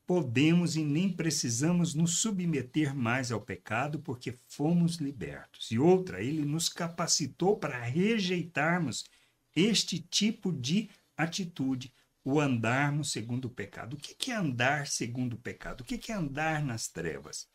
podemos 0.05 0.75
e 0.75 0.83
nem 0.83 1.11
precisamos 1.11 1.95
nos 1.95 2.19
submeter 2.19 2.95
mais 2.95 3.31
ao 3.31 3.41
pecado 3.41 3.99
porque 3.99 4.37
fomos 4.45 4.97
libertos. 4.97 5.71
E 5.71 5.79
outra, 5.79 6.21
ele 6.21 6.45
nos 6.45 6.69
capacitou 6.69 7.57
para 7.57 7.81
rejeitarmos 7.81 9.05
este 9.55 9.99
tipo 9.99 10.51
de 10.51 10.89
atitude, 11.15 11.93
o 12.23 12.39
andarmos 12.39 13.11
segundo 13.11 13.45
o 13.45 13.49
pecado. 13.49 13.95
O 13.95 13.97
que 13.97 14.31
é 14.31 14.35
andar 14.35 14.87
segundo 14.87 15.33
o 15.33 15.37
pecado? 15.39 15.81
O 15.81 15.83
que 15.83 16.11
é 16.11 16.15
andar 16.15 16.63
nas 16.63 16.87
trevas? 16.87 17.49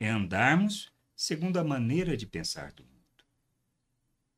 É 0.00 0.08
andarmos 0.08 0.90
segundo 1.14 1.58
a 1.58 1.64
maneira 1.64 2.16
de 2.16 2.26
pensar 2.26 2.72
do 2.72 2.84
mundo. 2.84 3.24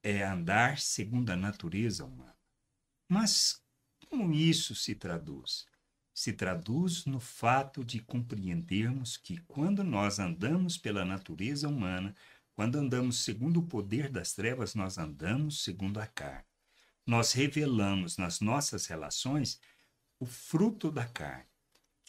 É 0.03 0.23
andar 0.23 0.79
segundo 0.79 1.31
a 1.31 1.37
natureza 1.37 2.05
humana. 2.05 2.37
Mas 3.09 3.63
como 4.11 4.33
isso 4.33 4.75
se 4.75 4.95
traduz? 4.95 5.67
se 6.15 6.33
traduz 6.33 7.05
no 7.05 7.19
fato 7.19 7.85
de 7.85 7.99
compreendermos 7.99 9.17
que 9.17 9.39
quando 9.49 9.83
nós 9.83 10.21
andamos 10.21 10.79
pela 10.79 11.05
natureza 11.05 11.69
humana, 11.69 12.15
quando 12.55 12.77
andamos 12.77 13.25
segundo 13.25 13.61
o 13.61 13.67
poder 13.67 14.09
das 14.09 14.33
trevas, 14.33 14.75
nós 14.75 14.97
andamos 14.99 15.63
segundo 15.63 15.99
a 15.99 16.07
carne. 16.07 16.45
Nós 17.07 17.33
revelamos 17.33 18.17
nas 18.17 18.41
nossas 18.41 18.87
relações 18.87 19.61
o 20.19 20.25
fruto 20.25 20.91
da 20.91 21.05
carne. 21.05 21.49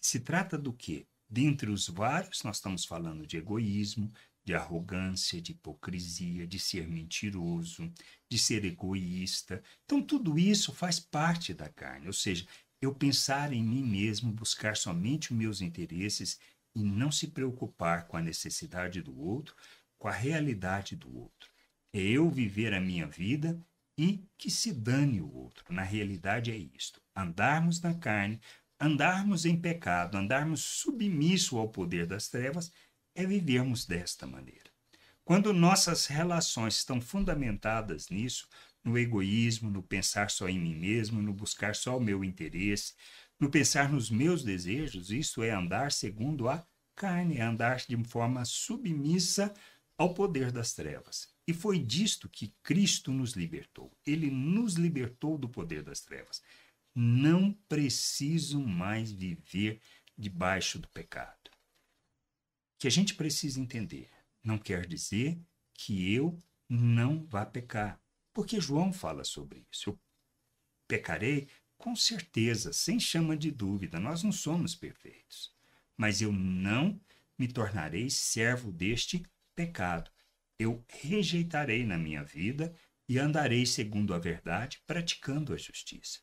Se 0.01 0.19
trata 0.19 0.57
do 0.57 0.71
quê? 0.71 1.07
Dentre 1.27 1.69
os 1.71 1.87
vários, 1.87 2.43
nós 2.43 2.57
estamos 2.57 2.85
falando 2.85 3.25
de 3.25 3.37
egoísmo, 3.37 4.13
de 4.43 4.53
arrogância, 4.53 5.41
de 5.41 5.51
hipocrisia, 5.51 6.45
de 6.45 6.59
ser 6.59 6.87
mentiroso, 6.87 7.91
de 8.29 8.37
ser 8.37 8.63
egoísta. 8.63 9.63
Então, 9.83 10.01
tudo 10.01 10.37
isso 10.37 10.71
faz 10.71 10.99
parte 10.99 11.53
da 11.53 11.67
carne, 11.67 12.05
ou 12.05 12.13
seja, 12.13 12.45
eu 12.79 12.93
pensar 12.93 13.51
em 13.51 13.63
mim 13.63 13.83
mesmo, 13.83 14.31
buscar 14.31 14.77
somente 14.77 15.31
os 15.31 15.37
meus 15.37 15.61
interesses 15.61 16.39
e 16.75 16.83
não 16.83 17.11
se 17.11 17.27
preocupar 17.27 18.07
com 18.07 18.17
a 18.17 18.21
necessidade 18.21 19.01
do 19.01 19.17
outro, 19.19 19.55
com 19.97 20.07
a 20.07 20.11
realidade 20.11 20.95
do 20.95 21.15
outro. 21.17 21.49
É 21.93 21.99
eu 21.99 22.29
viver 22.29 22.73
a 22.73 22.81
minha 22.81 23.07
vida 23.07 23.59
e 23.97 24.27
que 24.37 24.51
se 24.51 24.73
dane 24.73 25.21
o 25.21 25.33
outro. 25.33 25.63
Na 25.73 25.83
realidade 25.83 26.51
é 26.51 26.57
isto: 26.57 27.01
andarmos 27.15 27.81
na 27.81 27.93
carne, 27.93 28.39
andarmos 28.79 29.45
em 29.45 29.59
pecado, 29.59 30.17
andarmos 30.17 30.61
submisso 30.61 31.57
ao 31.57 31.69
poder 31.69 32.05
das 32.05 32.27
trevas, 32.27 32.71
é 33.13 33.25
vivermos 33.25 33.85
desta 33.85 34.27
maneira. 34.27 34.69
Quando 35.23 35.53
nossas 35.53 36.05
relações 36.05 36.77
estão 36.77 37.01
fundamentadas 37.01 38.09
nisso, 38.09 38.47
no 38.83 38.97
egoísmo, 38.97 39.71
no 39.71 39.81
pensar 39.81 40.29
só 40.29 40.47
em 40.47 40.59
mim 40.59 40.75
mesmo, 40.75 41.21
no 41.21 41.33
buscar 41.33 41.75
só 41.75 41.97
o 41.97 42.01
meu 42.01 42.23
interesse, 42.23 42.93
no 43.39 43.49
pensar 43.49 43.89
nos 43.89 44.11
meus 44.11 44.43
desejos, 44.43 45.09
isso 45.09 45.41
é 45.41 45.49
andar 45.49 45.91
segundo 45.91 46.47
a 46.47 46.63
carne, 46.95 47.37
é 47.37 47.41
andar 47.41 47.77
de 47.77 47.97
forma 48.05 48.45
submissa 48.45 49.51
ao 49.97 50.13
poder 50.13 50.51
das 50.51 50.73
trevas. 50.73 51.33
E 51.47 51.53
foi 51.53 51.79
disto 51.79 52.29
que 52.29 52.53
Cristo 52.61 53.11
nos 53.11 53.31
libertou. 53.31 53.95
Ele 54.05 54.29
nos 54.29 54.73
libertou 54.73 55.37
do 55.37 55.47
poder 55.47 55.83
das 55.83 56.01
trevas. 56.01 56.41
Não 56.93 57.53
preciso 57.67 58.59
mais 58.59 59.11
viver 59.11 59.81
debaixo 60.17 60.79
do 60.79 60.87
pecado. 60.89 61.49
O 62.75 62.79
que 62.79 62.87
a 62.87 62.91
gente 62.91 63.13
precisa 63.13 63.59
entender 63.59 64.09
não 64.43 64.57
quer 64.57 64.85
dizer 64.85 65.39
que 65.73 66.13
eu 66.13 66.37
não 66.69 67.25
vá 67.25 67.45
pecar. 67.45 67.99
Porque 68.33 68.59
João 68.59 68.91
fala 68.91 69.23
sobre 69.23 69.65
isso. 69.71 69.89
Eu 69.89 69.99
pecarei 70.87 71.47
com 71.77 71.95
certeza, 71.95 72.73
sem 72.73 72.99
chama 72.99 73.35
de 73.37 73.51
dúvida. 73.51 73.99
Nós 73.99 74.23
não 74.23 74.31
somos 74.31 74.75
perfeitos. 74.75 75.53
Mas 75.97 76.21
eu 76.21 76.31
não 76.31 76.99
me 77.37 77.47
tornarei 77.47 78.09
servo 78.09 78.71
deste 78.71 79.25
pecado. 79.55 80.11
Eu 80.59 80.83
rejeitarei 80.87 81.85
na 81.85 81.97
minha 81.97 82.23
vida 82.23 82.75
e 83.07 83.17
andarei 83.19 83.65
segundo 83.65 84.13
a 84.13 84.19
verdade, 84.19 84.81
praticando 84.85 85.53
a 85.53 85.57
justiça. 85.57 86.19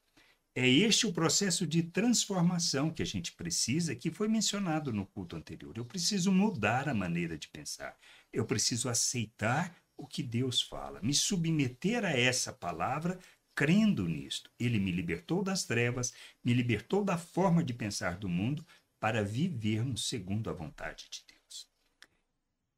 É 0.55 0.69
este 0.69 1.07
o 1.07 1.13
processo 1.13 1.67
de 1.67 1.83
transformação 1.83 2.91
que 2.91 3.03
a 3.03 3.07
gente 3.07 3.33
precisa, 3.33 3.97
que 3.97 4.11
foi 4.11 4.29
mencionado 4.29 4.93
no 4.93 5.07
culto 5.07 5.35
anterior. 5.35 5.73
Eu 5.77 5.85
preciso 5.85 6.31
mudar 6.31 6.91
a 6.91 6.95
maneira 6.95 7.39
de 7.39 7.49
pensar. 7.49 7.97
Eu 8.31 8.45
preciso 8.45 8.91
aceitar 8.91 9.75
o 9.97 10.07
que 10.07 10.23
Deus 10.23 10.61
fala, 10.61 11.01
me 11.01 11.15
submeter 11.15 12.05
a 12.05 12.11
essa 12.11 12.53
palavra, 12.53 13.19
crendo 13.55 14.07
nisto. 14.07 14.51
Ele 14.59 14.79
me 14.79 14.91
libertou 14.91 15.43
das 15.43 15.65
trevas, 15.65 16.13
me 16.45 16.53
libertou 16.53 17.03
da 17.05 17.17
forma 17.17 17.65
de 17.65 17.73
pensar 17.73 18.19
do 18.19 18.29
mundo 18.29 18.67
para 19.01 19.25
vivermos 19.25 20.09
segundo 20.09 20.51
a 20.51 20.53
vontade 20.53 21.09
de 21.11 21.25
Deus. 21.27 21.32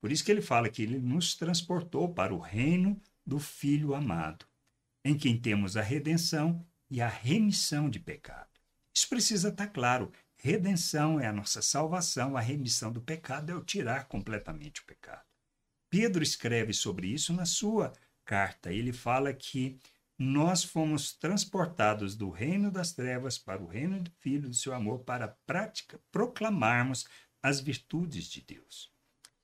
Por 0.05 0.13
isso 0.13 0.23
que 0.23 0.31
ele 0.31 0.43
fala 0.43 0.69
que 0.69 0.83
ele 0.83 0.99
nos 0.99 1.35
transportou 1.35 2.13
para 2.13 2.35
o 2.35 2.39
reino 2.39 3.01
do 3.25 3.39
Filho 3.39 3.95
amado, 3.95 4.45
em 5.03 5.17
quem 5.17 5.41
temos 5.41 5.79
a 5.79 5.83
redenção 5.83 6.63
e 6.91 7.01
a 7.01 7.09
remissão 7.09 7.89
de 7.89 7.99
pecado. 7.99 8.51
Isso 8.95 9.09
precisa 9.09 9.49
estar 9.49 9.69
claro. 9.69 10.13
Redenção 10.37 11.19
é 11.19 11.27
a 11.27 11.33
nossa 11.33 11.63
salvação, 11.63 12.37
a 12.37 12.41
remissão 12.43 12.93
do 12.93 13.01
pecado 13.01 13.51
é 13.51 13.55
o 13.55 13.65
tirar 13.65 14.05
completamente 14.05 14.83
o 14.83 14.85
pecado. 14.85 15.25
Pedro 15.89 16.23
escreve 16.23 16.75
sobre 16.75 17.07
isso 17.07 17.33
na 17.33 17.47
sua 17.47 17.91
carta. 18.27 18.71
Ele 18.71 18.93
fala 18.93 19.33
que 19.33 19.79
nós 20.19 20.63
fomos 20.63 21.15
transportados 21.15 22.15
do 22.15 22.29
reino 22.29 22.71
das 22.71 22.93
trevas 22.93 23.39
para 23.39 23.63
o 23.63 23.67
reino 23.67 24.03
do 24.03 24.11
Filho 24.21 24.51
do 24.51 24.55
seu 24.55 24.75
amor 24.75 24.99
para 24.99 25.29
prática 25.47 25.99
proclamarmos 26.13 27.07
as 27.43 27.59
virtudes 27.59 28.27
de 28.27 28.43
Deus. 28.43 28.94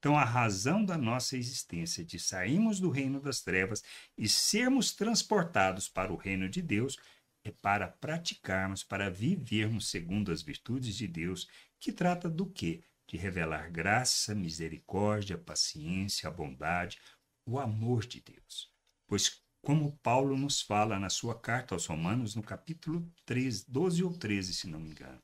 Então, 0.00 0.16
a 0.16 0.25
razão 0.25 0.83
da 0.83 0.97
nossa 0.97 1.37
existência 1.37 2.02
de 2.02 2.19
sairmos 2.19 2.80
do 2.80 2.88
reino 2.88 3.21
das 3.21 3.42
trevas 3.42 3.85
e 4.16 4.26
sermos 4.26 4.92
transportados 4.92 5.90
para 5.90 6.11
o 6.11 6.16
reino 6.16 6.49
de 6.49 6.62
Deus 6.62 6.97
é 7.45 7.50
para 7.50 7.87
praticarmos, 7.87 8.83
para 8.83 9.11
vivermos 9.11 9.90
segundo 9.90 10.33
as 10.33 10.40
virtudes 10.40 10.97
de 10.97 11.07
Deus, 11.07 11.47
que 11.78 11.92
trata 11.92 12.30
do 12.30 12.47
quê? 12.47 12.83
De 13.07 13.19
revelar 13.19 13.71
graça, 13.71 14.35
misericórdia, 14.35 15.37
paciência, 15.37 16.30
bondade, 16.30 16.99
o 17.45 17.59
amor 17.59 18.07
de 18.07 18.23
Deus. 18.23 18.73
Pois 19.07 19.42
como 19.61 19.99
Paulo 19.99 20.35
nos 20.35 20.62
fala 20.62 20.99
na 20.99 21.11
sua 21.11 21.38
carta 21.38 21.75
aos 21.75 21.85
Romanos, 21.85 22.35
no 22.35 22.42
capítulo 22.42 23.07
13, 23.26 23.66
12 23.69 24.02
ou 24.02 24.16
13, 24.16 24.54
se 24.54 24.66
não 24.66 24.80
me 24.80 24.92
engano. 24.92 25.23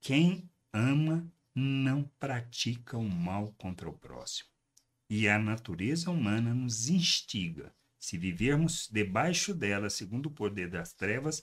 Quem 0.00 0.48
ama 0.72 1.28
não 1.54 2.04
pratica 2.18 2.96
o 2.96 3.08
mal 3.08 3.52
contra 3.58 3.88
o 3.88 3.92
próximo. 3.92 4.48
E 5.08 5.28
a 5.28 5.38
natureza 5.38 6.10
humana 6.10 6.54
nos 6.54 6.88
instiga, 6.88 7.74
se 7.98 8.16
vivermos 8.16 8.88
debaixo 8.90 9.54
dela, 9.54 9.90
segundo 9.90 10.26
o 10.26 10.30
poder 10.30 10.70
das 10.70 10.92
trevas, 10.92 11.42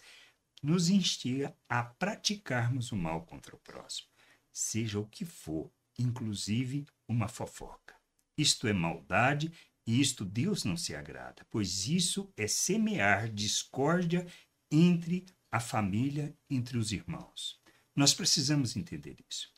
nos 0.62 0.90
instiga 0.90 1.56
a 1.70 1.84
praticarmos 1.84 2.92
o 2.92 2.96
mal 2.96 3.26
contra 3.26 3.56
o 3.56 3.60
próximo, 3.60 4.10
seja 4.52 5.00
o 5.00 5.08
que 5.08 5.24
for, 5.24 5.72
inclusive 5.98 6.86
uma 7.08 7.28
fofoca. 7.28 7.96
Isto 8.38 8.68
é 8.68 8.74
maldade 8.74 9.52
e 9.86 10.02
isto 10.02 10.26
Deus 10.26 10.64
não 10.64 10.76
se 10.76 10.96
agrada, 10.96 11.46
pois 11.50 11.88
isso 11.88 12.32
é 12.36 12.48
semear 12.48 13.30
discórdia 13.30 14.26
entre 14.72 15.26
a 15.52 15.60
família, 15.60 16.36
entre 16.50 16.78
os 16.78 16.92
irmãos. 16.92 17.60
Nós 17.96 18.14
precisamos 18.14 18.76
entender 18.76 19.18
isso. 19.30 19.52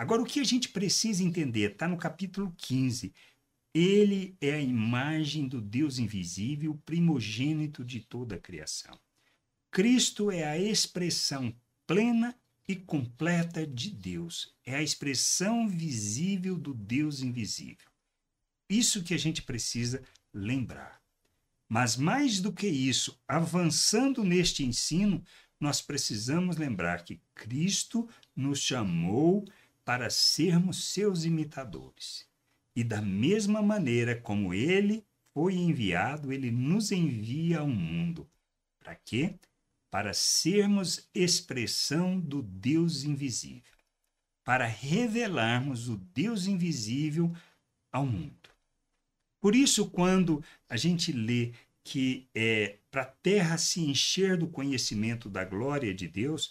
Agora, 0.00 0.22
o 0.22 0.24
que 0.24 0.40
a 0.40 0.44
gente 0.44 0.70
precisa 0.70 1.22
entender 1.22 1.72
está 1.72 1.86
no 1.86 1.98
capítulo 1.98 2.54
15. 2.56 3.12
Ele 3.74 4.34
é 4.40 4.54
a 4.54 4.58
imagem 4.58 5.46
do 5.46 5.60
Deus 5.60 5.98
invisível, 5.98 6.80
primogênito 6.86 7.84
de 7.84 8.00
toda 8.00 8.36
a 8.36 8.38
criação. 8.38 8.98
Cristo 9.70 10.30
é 10.30 10.44
a 10.44 10.56
expressão 10.56 11.54
plena 11.86 12.34
e 12.66 12.74
completa 12.74 13.66
de 13.66 13.90
Deus. 13.90 14.56
É 14.64 14.74
a 14.76 14.82
expressão 14.82 15.68
visível 15.68 16.56
do 16.56 16.72
Deus 16.72 17.20
invisível. 17.20 17.90
Isso 18.70 19.04
que 19.04 19.12
a 19.12 19.18
gente 19.18 19.42
precisa 19.42 20.02
lembrar. 20.32 20.98
Mas 21.68 21.98
mais 21.98 22.40
do 22.40 22.50
que 22.50 22.66
isso, 22.66 23.20
avançando 23.28 24.24
neste 24.24 24.64
ensino, 24.64 25.22
nós 25.60 25.82
precisamos 25.82 26.56
lembrar 26.56 27.04
que 27.04 27.20
Cristo 27.34 28.08
nos 28.34 28.60
chamou 28.60 29.44
para 29.90 30.08
sermos 30.08 30.92
seus 30.92 31.24
imitadores. 31.24 32.24
E 32.76 32.84
da 32.84 33.02
mesma 33.02 33.60
maneira 33.60 34.14
como 34.14 34.54
ele 34.54 35.04
foi 35.34 35.54
enviado, 35.54 36.32
ele 36.32 36.48
nos 36.48 36.92
envia 36.92 37.58
ao 37.58 37.66
mundo. 37.66 38.30
Para 38.78 38.94
quê? 38.94 39.34
Para 39.90 40.14
sermos 40.14 41.10
expressão 41.12 42.20
do 42.20 42.40
Deus 42.40 43.02
invisível. 43.02 43.76
Para 44.44 44.64
revelarmos 44.64 45.88
o 45.88 45.96
Deus 45.96 46.46
invisível 46.46 47.34
ao 47.90 48.06
mundo. 48.06 48.48
Por 49.40 49.56
isso, 49.56 49.90
quando 49.90 50.40
a 50.68 50.76
gente 50.76 51.10
lê 51.10 51.52
que 51.82 52.28
é 52.32 52.78
para 52.92 53.02
a 53.02 53.06
terra 53.06 53.58
se 53.58 53.80
encher 53.80 54.36
do 54.36 54.46
conhecimento 54.46 55.28
da 55.28 55.44
glória 55.44 55.92
de 55.92 56.06
Deus, 56.06 56.48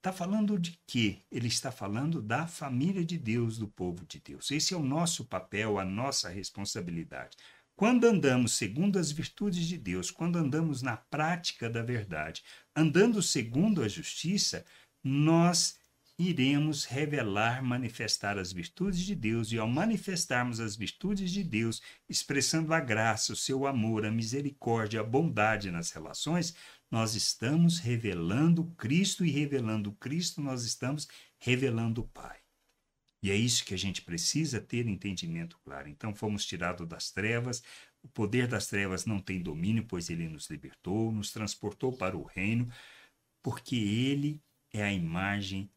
está 0.00 0.12
falando 0.12 0.58
de 0.58 0.80
quê? 0.86 1.18
Ele 1.30 1.46
está 1.46 1.70
falando 1.70 2.22
da 2.22 2.46
família 2.46 3.04
de 3.04 3.18
Deus, 3.18 3.58
do 3.58 3.68
povo 3.68 4.06
de 4.06 4.18
Deus. 4.18 4.50
Esse 4.50 4.72
é 4.72 4.76
o 4.76 4.82
nosso 4.82 5.26
papel, 5.26 5.78
a 5.78 5.84
nossa 5.84 6.30
responsabilidade. 6.30 7.36
Quando 7.76 8.04
andamos 8.04 8.52
segundo 8.52 8.98
as 8.98 9.10
virtudes 9.10 9.66
de 9.66 9.76
Deus, 9.76 10.10
quando 10.10 10.36
andamos 10.36 10.80
na 10.80 10.96
prática 10.96 11.68
da 11.68 11.82
verdade, 11.82 12.42
andando 12.74 13.22
segundo 13.22 13.82
a 13.82 13.88
justiça, 13.88 14.64
nós 15.04 15.78
iremos 16.20 16.84
revelar, 16.84 17.62
manifestar 17.62 18.38
as 18.38 18.52
virtudes 18.52 19.00
de 19.00 19.14
Deus, 19.14 19.52
e 19.52 19.58
ao 19.58 19.66
manifestarmos 19.66 20.60
as 20.60 20.76
virtudes 20.76 21.30
de 21.30 21.42
Deus, 21.42 21.80
expressando 22.08 22.74
a 22.74 22.80
graça, 22.80 23.32
o 23.32 23.36
seu 23.36 23.66
amor, 23.66 24.04
a 24.04 24.10
misericórdia, 24.10 25.00
a 25.00 25.04
bondade 25.04 25.70
nas 25.70 25.90
relações, 25.90 26.54
nós 26.90 27.14
estamos 27.14 27.78
revelando 27.78 28.64
Cristo, 28.76 29.24
e 29.24 29.30
revelando 29.30 29.92
Cristo, 29.92 30.42
nós 30.42 30.64
estamos 30.64 31.08
revelando 31.38 32.02
o 32.02 32.08
Pai. 32.08 32.38
E 33.22 33.30
é 33.30 33.36
isso 33.36 33.64
que 33.64 33.74
a 33.74 33.78
gente 33.78 34.02
precisa 34.02 34.60
ter 34.60 34.86
entendimento 34.86 35.58
claro. 35.64 35.88
Então, 35.88 36.14
fomos 36.14 36.44
tirados 36.44 36.86
das 36.86 37.10
trevas, 37.10 37.62
o 38.02 38.08
poder 38.08 38.46
das 38.46 38.66
trevas 38.66 39.06
não 39.06 39.20
tem 39.20 39.42
domínio, 39.42 39.84
pois 39.86 40.10
ele 40.10 40.28
nos 40.28 40.50
libertou, 40.50 41.12
nos 41.12 41.32
transportou 41.32 41.96
para 41.96 42.16
o 42.16 42.24
reino, 42.24 42.70
porque 43.42 43.76
ele 43.76 44.42
é 44.72 44.82
a 44.82 44.92
imagem 44.92 45.70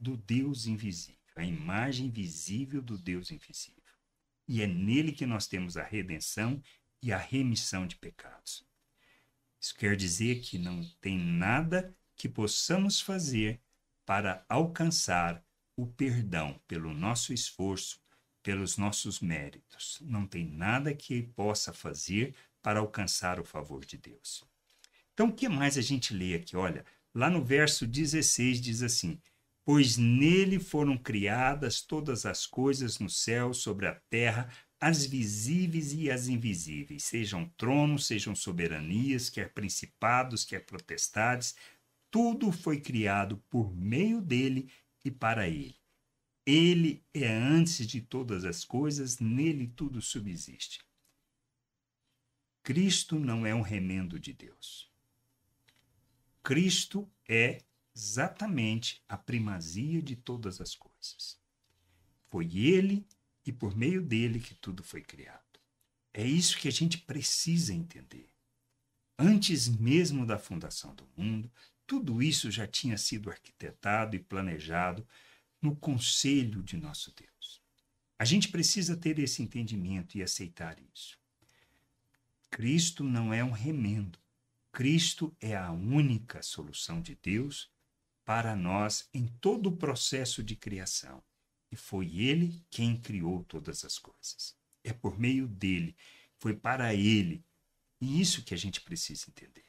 do 0.00 0.16
Deus 0.16 0.66
invisível, 0.66 1.20
a 1.36 1.44
imagem 1.44 2.10
visível 2.10 2.80
do 2.80 2.96
Deus 2.96 3.30
invisível. 3.30 3.80
E 4.46 4.62
é 4.62 4.66
nele 4.66 5.12
que 5.12 5.26
nós 5.26 5.46
temos 5.46 5.76
a 5.76 5.82
redenção 5.82 6.62
e 7.02 7.12
a 7.12 7.18
remissão 7.18 7.86
de 7.86 7.96
pecados. 7.96 8.64
Isso 9.60 9.74
quer 9.74 9.96
dizer 9.96 10.40
que 10.40 10.58
não 10.58 10.82
tem 11.00 11.18
nada 11.18 11.94
que 12.16 12.28
possamos 12.28 13.00
fazer 13.00 13.60
para 14.04 14.44
alcançar 14.48 15.44
o 15.76 15.86
perdão 15.86 16.60
pelo 16.66 16.92
nosso 16.92 17.32
esforço, 17.32 18.00
pelos 18.42 18.76
nossos 18.76 19.20
méritos. 19.20 19.98
Não 20.02 20.26
tem 20.26 20.44
nada 20.44 20.94
que 20.94 21.22
possa 21.22 21.72
fazer 21.72 22.34
para 22.62 22.80
alcançar 22.80 23.38
o 23.38 23.44
favor 23.44 23.84
de 23.84 23.96
Deus. 23.96 24.44
Então, 25.12 25.28
o 25.28 25.32
que 25.32 25.48
mais 25.48 25.76
a 25.78 25.82
gente 25.82 26.14
lê 26.14 26.34
aqui? 26.34 26.56
Olha, 26.56 26.84
Lá 27.14 27.28
no 27.28 27.44
verso 27.44 27.86
16 27.86 28.60
diz 28.60 28.82
assim: 28.82 29.20
Pois 29.64 29.96
nele 29.96 30.58
foram 30.58 30.96
criadas 30.96 31.82
todas 31.82 32.24
as 32.24 32.46
coisas 32.46 32.98
no 32.98 33.10
céu, 33.10 33.52
sobre 33.52 33.86
a 33.86 33.94
terra, 34.08 34.50
as 34.80 35.04
visíveis 35.04 35.92
e 35.92 36.10
as 36.10 36.26
invisíveis, 36.28 37.04
sejam 37.04 37.46
tronos, 37.56 38.06
sejam 38.06 38.34
soberanias, 38.34 39.28
quer 39.28 39.52
principados, 39.52 40.44
quer 40.44 40.60
potestades, 40.60 41.54
tudo 42.10 42.50
foi 42.50 42.80
criado 42.80 43.36
por 43.50 43.76
meio 43.76 44.22
dele 44.22 44.72
e 45.04 45.10
para 45.10 45.48
ele. 45.48 45.78
Ele 46.46 47.04
é 47.12 47.28
antes 47.28 47.86
de 47.86 48.00
todas 48.00 48.44
as 48.44 48.64
coisas, 48.64 49.20
nele 49.20 49.68
tudo 49.68 50.00
subsiste. 50.00 50.82
Cristo 52.62 53.18
não 53.18 53.46
é 53.46 53.54
um 53.54 53.60
remendo 53.60 54.18
de 54.18 54.32
Deus. 54.32 54.89
Cristo 56.42 57.10
é 57.28 57.62
exatamente 57.94 59.02
a 59.08 59.16
primazia 59.16 60.02
de 60.02 60.16
todas 60.16 60.60
as 60.60 60.74
coisas. 60.74 61.38
Foi 62.28 62.56
Ele 62.56 63.06
e 63.44 63.52
por 63.52 63.76
meio 63.76 64.02
dele 64.02 64.40
que 64.40 64.54
tudo 64.54 64.82
foi 64.82 65.02
criado. 65.02 65.40
É 66.12 66.26
isso 66.26 66.58
que 66.58 66.68
a 66.68 66.72
gente 66.72 66.98
precisa 66.98 67.72
entender. 67.72 68.30
Antes 69.18 69.68
mesmo 69.68 70.24
da 70.24 70.38
fundação 70.38 70.94
do 70.94 71.06
mundo, 71.16 71.50
tudo 71.86 72.22
isso 72.22 72.50
já 72.50 72.66
tinha 72.66 72.96
sido 72.96 73.30
arquitetado 73.30 74.16
e 74.16 74.18
planejado 74.18 75.06
no 75.60 75.76
conselho 75.76 76.62
de 76.62 76.76
nosso 76.76 77.14
Deus. 77.14 77.60
A 78.18 78.24
gente 78.24 78.48
precisa 78.48 78.96
ter 78.96 79.18
esse 79.18 79.42
entendimento 79.42 80.16
e 80.16 80.22
aceitar 80.22 80.78
isso. 80.94 81.18
Cristo 82.50 83.04
não 83.04 83.32
é 83.32 83.44
um 83.44 83.50
remendo, 83.50 84.18
Cristo 84.72 85.36
é 85.40 85.56
a 85.56 85.72
única 85.72 86.42
solução 86.42 87.02
de 87.02 87.16
Deus 87.16 87.70
para 88.24 88.54
nós 88.54 89.08
em 89.12 89.26
todo 89.26 89.68
o 89.68 89.76
processo 89.76 90.42
de 90.42 90.54
criação. 90.54 91.22
E 91.72 91.76
foi 91.76 92.18
Ele 92.18 92.64
quem 92.70 92.96
criou 92.96 93.44
todas 93.44 93.84
as 93.84 93.98
coisas. 93.98 94.56
É 94.84 94.92
por 94.92 95.18
meio 95.18 95.48
dele, 95.48 95.96
foi 96.38 96.54
para 96.54 96.94
Ele. 96.94 97.44
E 98.00 98.20
isso 98.20 98.44
que 98.44 98.54
a 98.54 98.56
gente 98.56 98.80
precisa 98.80 99.26
entender. 99.28 99.64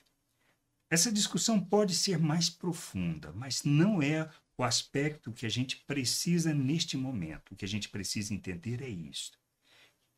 Essa 0.90 1.12
discussão 1.12 1.60
pode 1.64 1.96
ser 1.96 2.20
mais 2.20 2.50
profunda, 2.50 3.32
mas 3.32 3.64
não 3.64 4.02
é 4.02 4.30
o 4.58 4.64
aspecto 4.64 5.32
que 5.32 5.46
a 5.46 5.50
gente 5.50 5.78
precisa 5.78 6.54
neste 6.54 6.98
momento. 6.98 7.54
O 7.54 7.56
que 7.56 7.66
a 7.66 7.68
gente 7.68 7.90
precisa 7.90 8.34
entender 8.34 8.82
é 8.82 8.90
isto. 8.90 9.40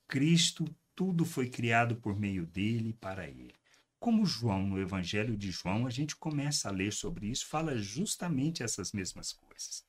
Cristo, 0.07 0.65
tudo 0.95 1.25
foi 1.25 1.49
criado 1.49 1.95
por 1.95 2.19
meio 2.19 2.45
dele 2.45 2.89
e 2.89 2.93
para 2.93 3.27
ele. 3.27 3.62
Como 4.03 4.25
João, 4.25 4.67
no 4.67 4.81
Evangelho 4.81 5.37
de 5.37 5.49
João, 5.49 5.87
a 5.87 5.89
gente 5.89 6.13
começa 6.17 6.67
a 6.67 6.71
ler 6.73 6.91
sobre 6.91 7.27
isso, 7.27 7.47
fala 7.47 7.77
justamente 7.77 8.61
essas 8.61 8.91
mesmas 8.91 9.31
coisas. 9.31 9.85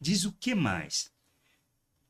Diz 0.00 0.24
o 0.24 0.32
que 0.32 0.54
mais? 0.54 1.10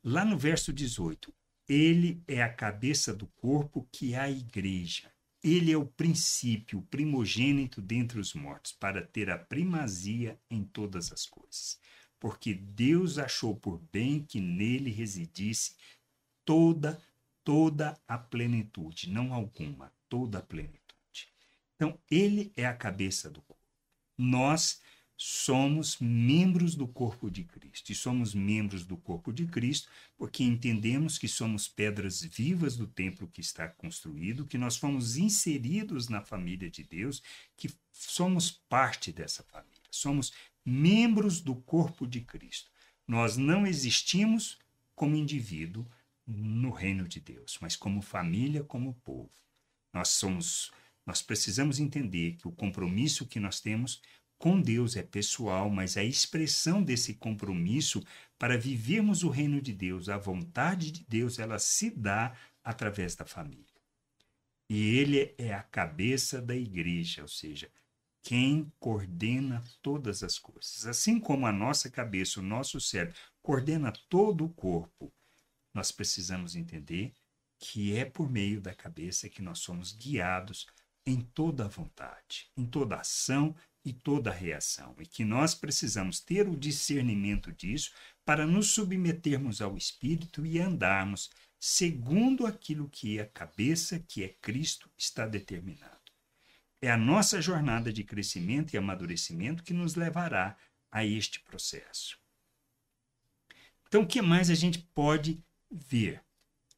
Lá 0.05 0.27
no 0.27 0.37
verso 0.37 0.75
18: 0.75 1.33
Ele 1.67 2.23
é 2.29 2.43
a 2.43 2.53
cabeça 2.53 3.15
do 3.15 3.27
corpo 3.29 3.89
que 3.91 4.13
é 4.13 4.19
a 4.19 4.31
igreja. 4.31 5.11
Ele 5.43 5.73
é 5.73 5.77
o 5.79 5.87
princípio, 5.87 6.81
o 6.81 6.83
primogênito 6.83 7.81
dentre 7.81 8.21
os 8.21 8.35
mortos, 8.35 8.73
para 8.73 9.01
ter 9.01 9.31
a 9.31 9.39
primazia 9.39 10.39
em 10.51 10.63
todas 10.63 11.11
as 11.11 11.25
coisas. 11.25 11.81
Porque 12.21 12.53
Deus 12.53 13.17
achou 13.17 13.57
por 13.57 13.81
bem 13.91 14.23
que 14.23 14.39
nele 14.39 14.91
residisse 14.91 15.73
toda, 16.45 17.01
toda 17.43 17.99
a 18.07 18.19
plenitude, 18.19 19.09
não 19.09 19.33
alguma, 19.33 19.91
toda 20.11 20.41
a 20.41 20.43
plenitude. 20.43 20.78
Então, 21.79 21.97
ele 22.11 22.53
é 22.57 22.67
a 22.67 22.75
cabeça 22.75 23.31
do 23.31 23.41
corpo. 23.41 23.63
Nós 24.19 24.83
somos 25.17 25.99
membros 26.01 26.77
do 26.77 26.87
corpo 26.87 27.29
de 27.29 27.45
Cristo. 27.45 27.91
E 27.91 27.95
somos 27.95 28.35
membros 28.35 28.85
do 28.85 28.97
corpo 28.97 29.33
de 29.33 29.47
Cristo 29.47 29.89
porque 30.17 30.43
entendemos 30.45 31.19
que 31.19 31.29
somos 31.29 31.69
pedras 31.69 32.21
vivas 32.23 32.77
do 32.77 32.87
templo 32.87 33.29
que 33.29 33.41
está 33.41 33.69
construído, 33.69 34.47
que 34.47 34.57
nós 34.57 34.77
fomos 34.77 35.17
inseridos 35.17 36.09
na 36.09 36.21
família 36.21 36.71
de 36.71 36.85
Deus, 36.85 37.21
que 37.57 37.69
somos 37.93 38.51
parte 38.51 39.13
dessa 39.13 39.43
família. 39.43 39.83
Somos 39.91 40.33
membros 40.65 41.41
do 41.41 41.57
corpo 41.57 42.07
de 42.07 42.21
Cristo. 42.21 42.71
Nós 43.07 43.37
não 43.37 43.67
existimos 43.67 44.59
como 44.95 45.17
indivíduo 45.17 45.87
no 46.27 46.71
reino 46.71 47.09
de 47.09 47.21
Deus, 47.21 47.59
mas 47.61 47.75
como 47.75 48.03
família, 48.03 48.63
como 48.63 48.95
povo. 49.03 49.31
Nós 49.93 50.09
somos 50.09 50.71
nós 51.09 51.23
precisamos 51.23 51.81
entender 51.81 52.37
que 52.37 52.47
o 52.47 52.53
compromisso 52.53 53.27
que 53.27 53.41
nós 53.41 53.61
temos 53.61 54.03
com 54.37 54.61
Deus 54.61 54.95
é 54.95 55.03
pessoal, 55.03 55.71
mas 55.71 55.97
a 55.97 56.05
expressão 56.05 56.83
desse 56.83 57.15
compromisso 57.15 58.05
para 58.39 58.59
vivermos 58.59 59.25
o 59.25 59.31
reino 59.31 59.59
de 59.59 59.73
Deus, 59.73 60.11
a 60.11 60.19
vontade 60.19 60.91
de 60.91 61.07
Deus, 61.09 61.39
ela 61.39 61.59
se 61.59 61.89
dá 61.89 62.37
através 62.63 63.17
da 63.17 63.25
família. 63.25 63.65
E 64.69 64.99
ele 64.99 65.35
é 65.39 65.55
a 65.55 65.63
cabeça 65.63 66.43
da 66.43 66.55
igreja, 66.55 67.23
ou 67.23 67.29
seja, 67.29 67.71
quem 68.23 68.71
coordena 68.79 69.65
todas 69.81 70.23
as 70.23 70.39
coisas. 70.39 70.85
Assim 70.85 71.19
como 71.19 71.47
a 71.47 71.53
nossa 71.53 71.89
cabeça, 71.89 72.39
o 72.39 72.43
nosso 72.43 72.79
cérebro, 72.83 73.17
coordena 73.41 73.95
todo 74.11 74.45
o 74.45 74.51
corpo, 74.51 75.11
nós 75.73 75.91
precisamos 75.91 76.55
entender 76.55 77.15
que 77.59 77.97
é 77.97 78.05
por 78.05 78.31
meio 78.31 78.61
da 78.61 78.75
cabeça 78.75 79.27
que 79.31 79.41
nós 79.41 79.61
somos 79.61 79.91
guiados 79.93 80.67
em 81.09 81.23
toda 81.23 81.65
a 81.65 81.69
vontade, 81.69 82.51
em 82.55 82.67
toda 82.67 82.97
ação 82.97 83.57
e 83.83 83.93
toda 83.93 84.31
reação, 84.31 84.95
e 84.99 85.07
que 85.07 85.25
nós 85.25 85.55
precisamos 85.55 86.21
ter 86.21 86.47
o 86.47 86.57
discernimento 86.57 87.51
disso 87.51 87.93
para 88.25 88.47
nos 88.47 88.71
submetermos 88.71 89.63
ao 89.63 89.77
Espírito 89.77 90.45
e 90.45 90.61
andarmos 90.61 91.31
segundo 91.59 92.47
aquilo 92.47 92.91
que 92.91 93.19
a 93.19 93.27
cabeça, 93.27 93.99
que 93.99 94.23
é 94.23 94.29
Cristo, 94.29 94.91
está 94.99 95.27
determinado. 95.27 95.97
É 96.81 96.91
a 96.91 96.97
nossa 96.97 97.41
jornada 97.41 97.91
de 97.91 98.05
crescimento 98.05 98.75
e 98.75 98.77
amadurecimento 98.77 99.65
que 99.65 99.73
nos 99.73 99.95
levará 99.95 100.57
a 100.93 101.05
este 101.05 101.41
processo. 101.41 102.19
Então, 103.87 104.03
o 104.03 104.07
que 104.07 104.21
mais 104.21 104.51
a 104.51 104.55
gente 104.55 104.79
pode 104.95 105.43
ver? 105.71 106.23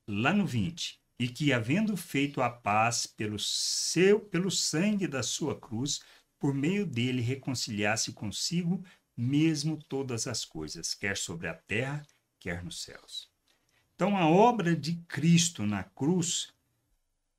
Lá 0.06 0.32
no 0.32 0.46
20, 0.46 0.99
e 1.20 1.28
que, 1.28 1.52
havendo 1.52 1.98
feito 1.98 2.40
a 2.40 2.48
paz 2.48 3.04
pelo 3.04 3.38
seu, 3.38 4.18
pelo 4.18 4.50
sangue 4.50 5.06
da 5.06 5.22
sua 5.22 5.54
cruz, 5.54 6.00
por 6.38 6.54
meio 6.54 6.86
dele 6.86 7.20
reconciliasse 7.20 8.14
consigo 8.14 8.82
mesmo 9.14 9.76
todas 9.76 10.26
as 10.26 10.46
coisas, 10.46 10.94
quer 10.94 11.18
sobre 11.18 11.46
a 11.46 11.52
terra, 11.52 12.06
quer 12.38 12.64
nos 12.64 12.80
céus. 12.80 13.30
Então, 13.94 14.16
a 14.16 14.26
obra 14.26 14.74
de 14.74 14.96
Cristo 15.06 15.66
na 15.66 15.84
cruz, 15.84 16.54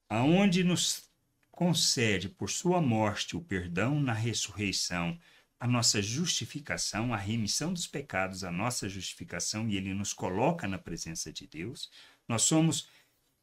aonde 0.07 0.63
nos 0.63 1.09
concede 1.49 2.29
por 2.29 2.51
sua 2.51 2.79
morte 2.79 3.35
o 3.35 3.41
perdão 3.41 3.99
na 3.99 4.13
ressurreição, 4.13 5.19
a 5.59 5.65
nossa 5.65 6.03
justificação, 6.03 7.15
a 7.15 7.17
remissão 7.17 7.73
dos 7.73 7.87
pecados, 7.87 8.43
a 8.43 8.51
nossa 8.51 8.87
justificação, 8.87 9.67
e 9.67 9.75
ele 9.75 9.91
nos 9.91 10.13
coloca 10.13 10.67
na 10.67 10.77
presença 10.77 11.33
de 11.33 11.47
Deus, 11.47 11.89
nós 12.27 12.43
somos 12.43 12.87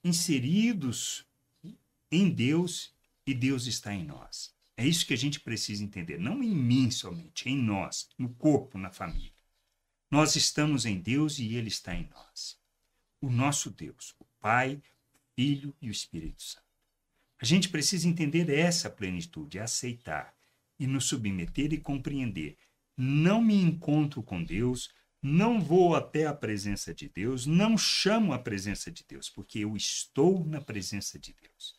inseridos 0.05 1.27
em 2.11 2.31
Deus 2.31 2.95
e 3.27 3.35
Deus 3.35 3.67
está 3.67 3.93
em 3.95 4.05
nós. 4.05 4.55
É 4.77 4.87
isso 4.87 5.05
que 5.05 5.13
a 5.13 5.19
gente 5.19 5.41
precisa 5.41 5.83
entender, 5.83 6.19
não 6.19 6.43
em 6.43 6.55
mim 6.55 6.91
somente, 6.91 7.49
em 7.49 7.57
nós, 7.57 8.09
no 8.17 8.29
corpo, 8.35 8.79
na 8.79 8.91
família. 8.91 9.33
Nós 10.11 10.37
estamos 10.37 10.87
em 10.87 10.99
Deus 10.99 11.39
e 11.39 11.55
Ele 11.55 11.69
está 11.69 11.95
em 11.95 12.09
nós. 12.09 12.59
O 13.21 13.29
nosso 13.29 13.71
Deus, 13.71 14.15
o 14.19 14.25
Pai, 14.41 14.81
o 15.13 15.19
Filho 15.35 15.75
e 15.83 15.89
o 15.89 15.91
Espírito 15.91 16.43
Santo. 16.43 16.65
A 17.41 17.45
gente 17.45 17.69
precisa 17.69 18.09
entender 18.09 18.49
essa 18.51 18.89
plenitude, 18.89 19.59
aceitar 19.59 20.35
e 20.79 20.87
nos 20.87 21.07
submeter 21.07 21.73
e 21.73 21.79
compreender. 21.79 22.57
Não 22.97 23.43
me 23.43 23.55
encontro 23.55 24.23
com 24.23 24.43
Deus, 24.43 24.91
não 25.23 25.61
vou 25.61 25.97
até 25.97 26.27
a 26.27 26.35
presença 26.35 26.95
de 26.95 27.09
Deus, 27.09 27.47
não 27.47 27.77
chamo 27.77 28.33
a 28.33 28.39
presença 28.39 28.91
de 28.91 29.05
Deus, 29.07 29.29
porque 29.29 29.61
eu 29.61 29.77
estou 29.77 30.45
na 30.45 30.61
presença 30.61 31.19
de 31.19 31.35
Deus. 31.35 31.77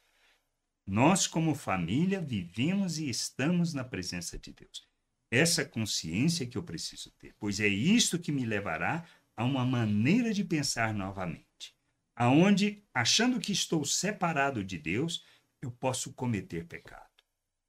Nós, 0.86 1.28
como 1.28 1.56
família, 1.56 2.20
vivemos 2.20 2.98
e 2.98 3.10
estamos 3.10 3.74
na 3.74 3.84
presença 3.84 4.38
de 4.38 4.52
Deus. 4.52 4.88
Essa 5.32 5.64
consciência 5.64 6.48
que 6.48 6.58
eu 6.58 6.64
preciso 6.64 7.12
ter, 7.12 7.36
pois 7.40 7.60
é 7.60 7.68
isto 7.68 8.18
que 8.18 8.32
me 8.32 8.46
levará 8.46 9.06
a 9.38 9.44
uma 9.44 9.64
maneira 9.64 10.34
de 10.34 10.44
pensar 10.44 10.94
novamente, 10.94 11.76
aonde, 12.16 12.84
achando 12.94 13.40
que 13.40 13.52
estou 13.52 13.86
separado 13.86 14.64
de 14.64 14.78
Deus, 14.78 15.24
eu 15.62 15.72
posso 15.72 16.12
cometer 16.14 16.66
pecado. 16.66 17.08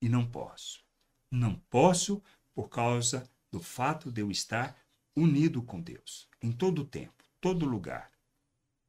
E 0.02 0.09
não 0.09 0.26
posso. 0.26 0.83
Não 1.30 1.54
posso 1.68 2.22
por 2.54 2.68
causa 2.68 3.30
do 3.52 3.61
fato 3.61 4.11
de 4.11 4.22
eu 4.22 4.30
estar 4.30 4.76
unido 5.16 5.62
com 5.62 5.81
Deus, 5.81 6.29
em 6.42 6.53
todo 6.53 6.85
tempo, 6.85 7.25
todo 7.40 7.66
lugar. 7.66 8.11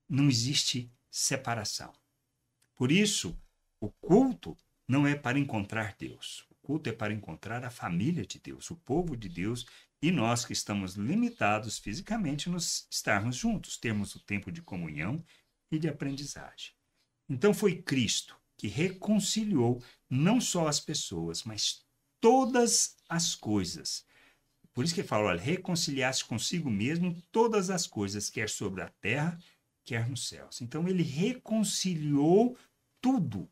Não 0.07 0.27
existe 0.27 0.91
separação. 1.09 1.93
Por 2.75 2.91
isso, 2.91 3.37
o 3.79 3.89
culto 3.89 4.57
não 4.87 5.07
é 5.07 5.15
para 5.15 5.39
encontrar 5.39 5.95
Deus. 5.97 6.45
O 6.49 6.55
culto 6.55 6.89
é 6.89 6.93
para 6.93 7.13
encontrar 7.13 7.63
a 7.63 7.69
família 7.69 8.25
de 8.25 8.39
Deus, 8.39 8.69
o 8.69 8.75
povo 8.75 9.15
de 9.15 9.29
Deus 9.29 9.65
e 10.01 10.11
nós 10.11 10.43
que 10.43 10.53
estamos 10.53 10.95
limitados 10.95 11.77
fisicamente 11.77 12.49
nos 12.49 12.87
estarmos 12.89 13.35
juntos, 13.35 13.77
termos 13.77 14.15
o 14.15 14.19
tempo 14.19 14.51
de 14.51 14.61
comunhão 14.61 15.23
e 15.71 15.77
de 15.77 15.87
aprendizagem. 15.87 16.71
Então 17.29 17.53
foi 17.53 17.81
Cristo 17.81 18.35
que 18.57 18.67
reconciliou 18.67 19.81
não 20.09 20.41
só 20.41 20.67
as 20.67 20.79
pessoas, 20.79 21.43
mas 21.43 21.85
todas 22.19 22.95
as 23.07 23.35
coisas 23.35 24.05
por 24.73 24.85
isso 24.85 24.93
que 24.93 25.01
ele 25.01 25.07
fala, 25.07 25.29
olha, 25.29 25.41
reconciliasse 25.41 26.23
consigo 26.23 26.69
mesmo 26.69 27.21
todas 27.31 27.69
as 27.69 27.85
coisas, 27.85 28.29
quer 28.29 28.49
sobre 28.49 28.81
a 28.81 28.89
terra, 28.89 29.37
quer 29.83 30.09
nos 30.09 30.27
céus. 30.27 30.61
Então 30.61 30.87
ele 30.87 31.03
reconciliou 31.03 32.57
tudo 33.01 33.49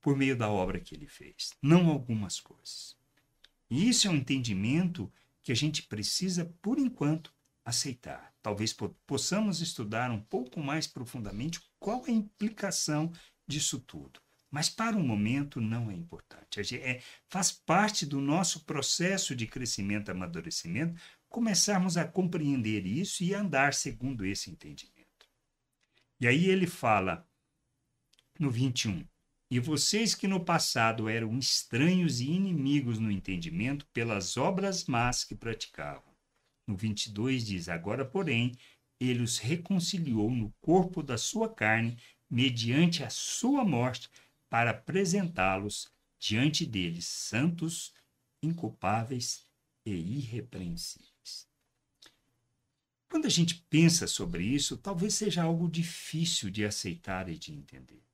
por 0.00 0.16
meio 0.16 0.36
da 0.36 0.50
obra 0.50 0.80
que 0.80 0.94
ele 0.94 1.06
fez, 1.06 1.52
não 1.60 1.88
algumas 1.88 2.40
coisas. 2.40 2.96
E 3.70 3.88
isso 3.88 4.06
é 4.06 4.10
um 4.10 4.16
entendimento 4.16 5.10
que 5.42 5.52
a 5.52 5.56
gente 5.56 5.82
precisa, 5.82 6.44
por 6.60 6.78
enquanto, 6.78 7.32
aceitar. 7.64 8.34
Talvez 8.42 8.76
possamos 9.06 9.60
estudar 9.60 10.10
um 10.10 10.20
pouco 10.20 10.60
mais 10.60 10.86
profundamente 10.86 11.60
qual 11.78 12.04
é 12.06 12.10
a 12.10 12.14
implicação 12.14 13.12
disso 13.46 13.78
tudo. 13.80 14.20
Mas 14.52 14.68
para 14.68 14.98
o 14.98 15.02
momento 15.02 15.62
não 15.62 15.90
é 15.90 15.94
importante. 15.94 16.60
É, 16.76 17.00
faz 17.26 17.50
parte 17.50 18.04
do 18.04 18.20
nosso 18.20 18.66
processo 18.66 19.34
de 19.34 19.46
crescimento 19.46 20.10
amadurecimento 20.10 21.00
começarmos 21.30 21.96
a 21.96 22.06
compreender 22.06 22.86
isso 22.86 23.24
e 23.24 23.32
andar 23.32 23.72
segundo 23.72 24.26
esse 24.26 24.50
entendimento. 24.50 25.26
E 26.20 26.26
aí 26.26 26.44
ele 26.44 26.66
fala 26.66 27.26
no 28.38 28.50
21. 28.50 29.02
E 29.50 29.58
vocês 29.58 30.14
que 30.14 30.28
no 30.28 30.44
passado 30.44 31.08
eram 31.08 31.38
estranhos 31.38 32.20
e 32.20 32.30
inimigos 32.30 32.98
no 32.98 33.10
entendimento 33.10 33.86
pelas 33.86 34.36
obras 34.36 34.84
más 34.84 35.24
que 35.24 35.34
praticavam. 35.34 36.12
No 36.66 36.76
22 36.76 37.46
diz: 37.46 37.68
Agora, 37.70 38.04
porém, 38.04 38.52
ele 39.00 39.22
os 39.22 39.38
reconciliou 39.38 40.30
no 40.30 40.52
corpo 40.60 41.02
da 41.02 41.18
sua 41.18 41.48
carne, 41.48 41.98
mediante 42.30 43.02
a 43.02 43.10
sua 43.10 43.64
morte, 43.64 44.08
para 44.52 44.72
apresentá-los 44.72 45.90
diante 46.18 46.66
deles 46.66 47.06
santos, 47.06 47.94
inculpáveis 48.42 49.46
e 49.82 49.94
irrepreensíveis. 49.94 51.48
Quando 53.08 53.24
a 53.24 53.30
gente 53.30 53.54
pensa 53.70 54.06
sobre 54.06 54.44
isso, 54.44 54.76
talvez 54.76 55.14
seja 55.14 55.42
algo 55.42 55.70
difícil 55.70 56.50
de 56.50 56.66
aceitar 56.66 57.30
e 57.30 57.38
de 57.38 57.50
entender. 57.50 58.04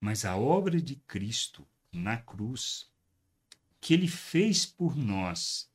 Mas 0.00 0.24
a 0.24 0.38
obra 0.38 0.80
de 0.80 0.96
Cristo 0.96 1.68
na 1.92 2.16
cruz, 2.16 2.90
que 3.82 3.92
ele 3.92 4.08
fez 4.08 4.64
por 4.64 4.96
nós, 4.96 5.70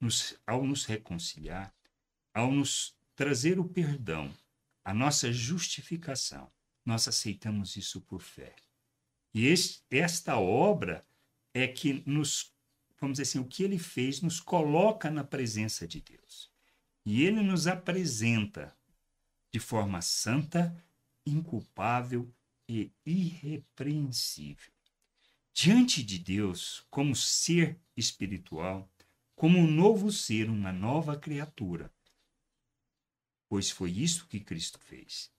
nos, 0.00 0.36
ao 0.44 0.66
nos 0.66 0.84
reconciliar, 0.84 1.72
ao 2.34 2.50
nos 2.50 2.98
trazer 3.14 3.60
o 3.60 3.68
perdão, 3.68 4.36
a 4.84 4.92
nossa 4.92 5.32
justificação, 5.32 6.50
nós 6.84 7.06
aceitamos 7.06 7.76
isso 7.76 8.00
por 8.00 8.20
fé. 8.20 8.63
E 9.34 9.46
este, 9.46 9.82
esta 9.90 10.38
obra 10.38 11.04
é 11.52 11.66
que 11.66 12.04
nos, 12.06 12.54
vamos 13.00 13.18
dizer 13.18 13.28
assim, 13.28 13.40
o 13.40 13.48
que 13.48 13.64
ele 13.64 13.78
fez 13.78 14.20
nos 14.20 14.38
coloca 14.38 15.10
na 15.10 15.24
presença 15.24 15.88
de 15.88 16.00
Deus. 16.00 16.52
E 17.04 17.24
ele 17.24 17.42
nos 17.42 17.66
apresenta 17.66 18.74
de 19.52 19.58
forma 19.58 20.00
santa, 20.00 20.74
inculpável 21.26 22.32
e 22.68 22.92
irrepreensível. 23.04 24.72
Diante 25.52 26.02
de 26.02 26.18
Deus, 26.18 26.86
como 26.90 27.14
ser 27.14 27.78
espiritual, 27.96 28.90
como 29.34 29.58
um 29.58 29.70
novo 29.70 30.10
ser, 30.10 30.48
uma 30.48 30.72
nova 30.72 31.16
criatura. 31.18 31.92
Pois 33.48 33.70
foi 33.70 33.90
isso 33.90 34.26
que 34.26 34.40
Cristo 34.40 34.78
fez. 34.78 35.33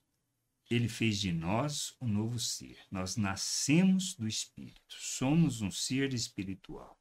Ele 0.68 0.88
fez 0.88 1.20
de 1.20 1.32
nós 1.32 1.94
um 2.00 2.08
novo 2.08 2.38
ser. 2.38 2.78
Nós 2.90 3.16
nascemos 3.16 4.14
do 4.14 4.26
Espírito. 4.26 4.96
Somos 4.98 5.60
um 5.60 5.70
ser 5.70 6.12
espiritual. 6.12 7.00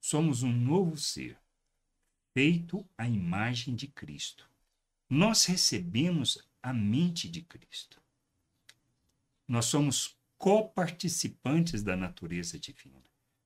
Somos 0.00 0.42
um 0.42 0.52
novo 0.52 0.96
ser, 0.96 1.38
feito 2.34 2.84
à 2.96 3.06
imagem 3.06 3.74
de 3.74 3.86
Cristo. 3.86 4.48
Nós 5.08 5.44
recebemos 5.44 6.38
a 6.62 6.72
mente 6.72 7.28
de 7.28 7.42
Cristo. 7.42 8.00
Nós 9.46 9.66
somos 9.66 10.16
coparticipantes 10.38 11.82
da 11.82 11.96
natureza 11.96 12.58
divina. 12.58 13.02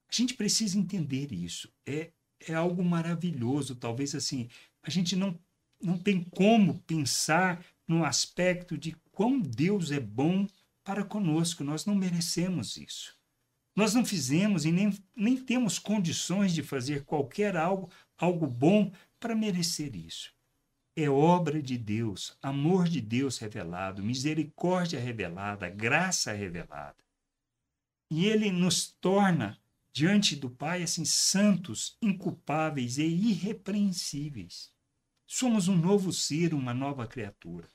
A 0.09 0.15
gente 0.15 0.35
precisa 0.35 0.79
entender 0.79 1.33
isso. 1.33 1.71
É, 1.85 2.13
é 2.41 2.55
algo 2.55 2.85
maravilhoso. 2.85 3.75
Talvez 3.75 4.15
assim, 4.15 4.49
a 4.83 4.89
gente 4.89 5.17
não, 5.17 5.39
não 5.81 5.99
tem 5.99 6.23
como 6.23 6.79
pensar 6.83 7.65
no 7.87 8.05
aspecto 8.05 8.79
de 8.79 8.97
quão 9.17 9.41
Deus 9.41 9.91
é 9.93 9.99
bom 9.99 10.47
para 10.85 11.03
conosco. 11.03 11.65
Nós 11.65 11.87
não 11.87 11.95
merecemos 11.95 12.77
isso. 12.77 13.17
Nós 13.75 13.95
não 13.95 14.05
fizemos 14.05 14.67
e 14.67 14.71
nem, 14.71 14.93
nem 15.17 15.37
temos 15.39 15.79
condições 15.79 16.53
de 16.53 16.63
fazer 16.63 17.03
qualquer 17.05 17.57
algo, 17.57 17.91
algo 18.19 18.47
bom 18.47 18.93
para 19.19 19.35
merecer 19.35 19.97
isso. 19.97 20.35
É 20.95 21.09
obra 21.09 21.63
de 21.63 21.79
Deus, 21.79 22.37
amor 22.43 22.89
de 22.89 23.01
Deus 23.01 23.39
revelado, 23.39 24.03
misericórdia 24.03 25.01
revelada, 25.01 25.69
graça 25.71 26.33
revelada. 26.33 27.03
E 28.11 28.27
ele 28.27 28.53
nos 28.53 28.93
torna 29.01 29.59
diante 29.95 30.37
do 30.37 30.51
Pai 30.51 30.83
assim 30.83 31.07
santos, 31.07 31.97
inculpáveis 32.03 32.99
e 32.99 33.05
irrepreensíveis. 33.05 34.71
Somos 35.27 35.69
um 35.69 35.77
novo 35.77 36.13
ser, 36.13 36.53
uma 36.53 36.75
nova 36.75 37.07
criatura 37.07 37.67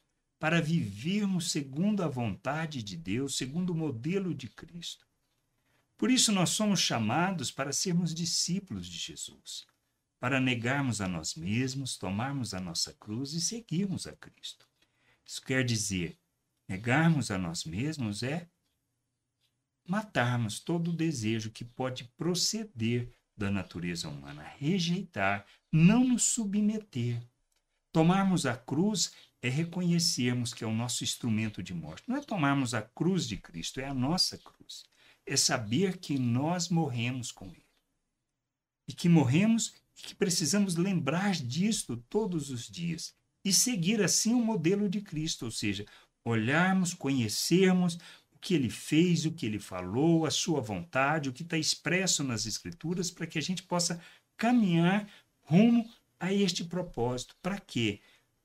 para 0.42 0.60
vivermos 0.60 1.52
segundo 1.52 2.02
a 2.02 2.08
vontade 2.08 2.82
de 2.82 2.98
Deus, 2.98 3.38
segundo 3.38 3.74
o 3.74 3.76
modelo 3.76 4.34
de 4.34 4.48
Cristo. 4.48 5.06
Por 5.96 6.10
isso, 6.10 6.32
nós 6.32 6.50
somos 6.50 6.80
chamados 6.80 7.52
para 7.52 7.72
sermos 7.72 8.12
discípulos 8.12 8.88
de 8.88 8.98
Jesus, 8.98 9.68
para 10.20 10.42
negarmos 10.42 11.00
a 11.00 11.08
nós 11.08 11.36
mesmos, 11.36 11.96
tomarmos 11.96 12.56
a 12.56 12.60
nossa 12.60 12.92
cruz 12.92 13.34
e 13.34 13.40
seguirmos 13.40 14.08
a 14.08 14.14
Cristo. 14.14 14.68
Isso 15.24 15.44
quer 15.44 15.64
dizer, 15.64 16.18
negarmos 16.68 17.30
a 17.30 17.38
nós 17.38 17.64
mesmos 17.64 18.24
é 18.24 18.50
matarmos 19.88 20.60
todo 20.60 20.90
o 20.90 20.96
desejo 20.96 21.52
que 21.52 21.64
pode 21.64 22.06
proceder 22.18 23.14
da 23.38 23.52
natureza 23.52 24.10
humana, 24.10 24.42
rejeitar, 24.58 25.46
não 25.72 26.04
nos 26.04 26.24
submeter. 26.24 27.22
Tomarmos 27.92 28.48
a 28.48 28.58
cruz 28.58 29.14
é 29.42 29.50
reconhecermos 29.50 30.54
que 30.54 30.64
é 30.64 30.68
o 30.68 30.74
nosso 30.74 31.04
instrumento 31.04 31.64
de 31.64 31.74
morte. 31.74 32.04
Não 32.08 32.18
é 32.18 32.22
tomarmos 32.22 32.74
a 32.74 32.82
cruz 32.82 33.28
de 33.28 33.38
Cristo, 33.38 33.80
é 33.80 33.88
a 33.88 33.94
nossa 33.94 34.38
cruz. 34.38 34.86
É 35.26 35.36
saber 35.36 35.98
que 35.98 36.18
nós 36.20 36.70
morremos 36.70 37.32
com 37.32 37.48
Ele. 37.48 37.66
E 38.88 38.94
que 38.94 39.10
morremos 39.10 39.74
e 39.98 40.04
que 40.04 40.16
precisamos 40.16 40.76
lembrar 40.76 41.34
disto 41.34 41.98
todos 42.10 42.50
os 42.50 42.68
dias. 42.68 43.14
E 43.44 43.52
seguir 43.52 44.02
assim 44.02 44.34
o 44.34 44.44
modelo 44.44 44.88
de 44.88 45.02
Cristo, 45.02 45.46
ou 45.46 45.52
seja, 45.52 45.86
olharmos, 46.24 46.94
conhecermos 46.94 47.98
o 48.32 48.38
que 48.40 48.54
ele 48.54 48.70
fez, 48.70 49.26
o 49.26 49.32
que 49.32 49.46
ele 49.46 49.60
falou, 49.60 50.26
a 50.26 50.32
sua 50.32 50.62
vontade, 50.62 51.30
o 51.30 51.34
que 51.34 51.42
está 51.42 51.58
expresso 51.58 52.24
nas 52.24 52.46
Escrituras, 52.46 53.10
para 53.10 53.26
que 53.26 53.40
a 53.40 53.42
gente 53.42 53.64
possa 53.64 54.00
caminhar 54.38 55.10
rumo 55.42 55.90
a 56.20 56.32
este 56.32 56.64
propósito. 56.64 57.36
Para 57.42 57.60
quê? 57.60 58.00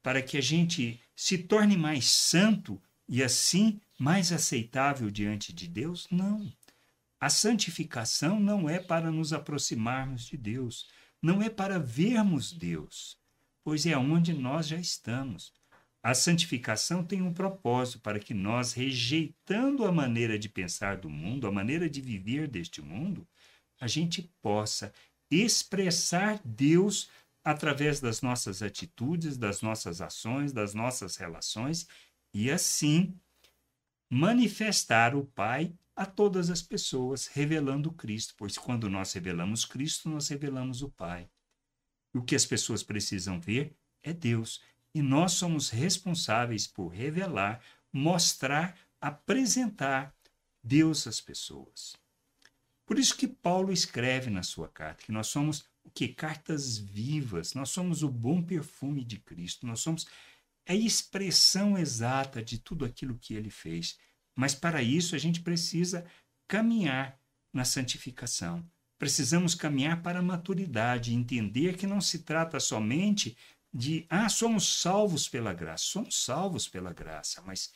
Para 0.07 0.23
que 0.23 0.37
a 0.39 0.41
gente 0.41 1.01
se 1.17 1.37
torne 1.37 1.77
mais 1.77 2.07
santo 2.07 2.81
e 3.09 3.25
assim 3.25 3.81
mais 3.99 4.31
aceitável 4.31 5.11
diante 5.11 5.53
de 5.53 5.67
Deus? 5.67 6.07
Não. 6.13 6.49
A 7.19 7.29
santificação 7.29 8.39
não 8.39 8.71
é 8.71 8.79
para 8.79 9.11
nos 9.11 9.33
aproximarmos 9.33 10.25
de 10.25 10.37
Deus, 10.37 10.87
não 11.21 11.43
é 11.43 11.51
para 11.51 11.81
vermos 11.81 12.53
Deus, 12.53 13.19
pois 13.65 13.85
é 13.85 13.99
onde 13.99 14.33
nós 14.33 14.69
já 14.69 14.77
estamos. 14.77 15.53
A 16.01 16.15
santificação 16.15 17.03
tem 17.03 17.21
um 17.21 17.35
propósito 17.35 17.99
para 17.99 18.21
que 18.21 18.33
nós, 18.33 18.75
rejeitando 18.75 19.85
a 19.85 19.91
maneira 19.91 20.39
de 20.39 20.49
pensar 20.49 20.99
do 20.99 21.11
mundo, 21.11 21.49
a 21.49 21.53
maneira 21.53 21.91
de 21.91 22.01
viver 22.01 22.47
deste 22.47 22.81
mundo, 22.81 23.27
a 23.81 23.89
gente 23.89 24.33
possa 24.41 24.93
expressar 25.29 26.41
Deus 26.45 27.11
através 27.47 28.01
das 28.01 28.23
nossas 28.23 28.61
atitudes, 28.61 29.37
das 29.37 29.63
nossas 29.63 30.01
ações, 30.01 30.53
das 30.53 30.75
nossas 30.75 31.15
relações 31.15 31.87
e 32.35 32.51
assim 32.51 33.17
manifestar 34.11 35.15
o 35.15 35.25
Pai 35.25 35.73
a 35.95 36.05
todas 36.05 36.51
as 36.51 36.61
pessoas, 36.61 37.29
revelando 37.29 37.93
Cristo, 37.93 38.35
pois 38.37 38.59
quando 38.59 38.91
nós 38.91 39.13
revelamos 39.13 39.65
Cristo, 39.65 40.09
nós 40.09 40.27
revelamos 40.27 40.83
o 40.83 40.91
Pai. 40.91 41.31
O 42.13 42.21
que 42.21 42.35
as 42.35 42.45
pessoas 42.45 42.83
precisam 42.83 43.39
ver 43.39 43.77
é 44.03 44.13
Deus, 44.13 44.61
e 44.93 45.01
nós 45.01 45.33
somos 45.35 45.71
responsáveis 45.71 46.67
por 46.67 46.89
revelar, 46.89 47.63
mostrar, 47.93 48.77
apresentar 49.01 50.13
Deus 50.65 51.07
às 51.07 51.21
pessoas. 51.21 51.95
Por 52.85 52.99
isso 52.99 53.17
que 53.17 53.29
Paulo 53.29 53.73
escreve 53.73 54.31
na 54.31 54.43
sua 54.43 54.69
carta 54.69 55.05
que 55.05 55.13
nós 55.13 55.29
somos 55.29 55.65
que? 55.91 56.09
Cartas 56.09 56.79
vivas. 56.79 57.55
Nós 57.55 57.71
somos 57.71 58.03
o 58.03 58.09
bom 58.09 58.43
perfume 58.43 59.05
de 59.05 59.19
Cristo. 59.19 59.67
Nós 59.67 59.81
somos 59.81 60.07
a 60.67 60.75
expressão 60.75 61.79
exata 61.79 62.43
de 62.43 62.59
tudo 62.59 62.85
aquilo 62.85 63.19
que 63.19 63.35
ele 63.35 63.51
fez. 63.51 63.99
Mas 64.35 64.55
para 64.55 64.83
isso 64.83 65.15
a 65.15 65.19
gente 65.19 65.41
precisa 65.41 66.05
caminhar 66.49 67.19
na 67.53 67.65
santificação. 67.65 68.65
Precisamos 68.99 69.55
caminhar 69.55 70.03
para 70.03 70.21
a 70.21 70.23
maturidade, 70.23 71.15
entender 71.15 71.77
que 71.77 71.87
não 71.87 72.01
se 72.01 72.21
trata 72.21 72.59
somente 72.59 73.37
de, 73.73 74.07
ah, 74.09 74.29
somos 74.29 74.81
salvos 74.81 75.29
pela 75.29 75.53
graça. 75.53 75.85
Somos 75.85 76.23
salvos 76.23 76.67
pela 76.67 76.93
graça, 76.93 77.43
mas 77.43 77.73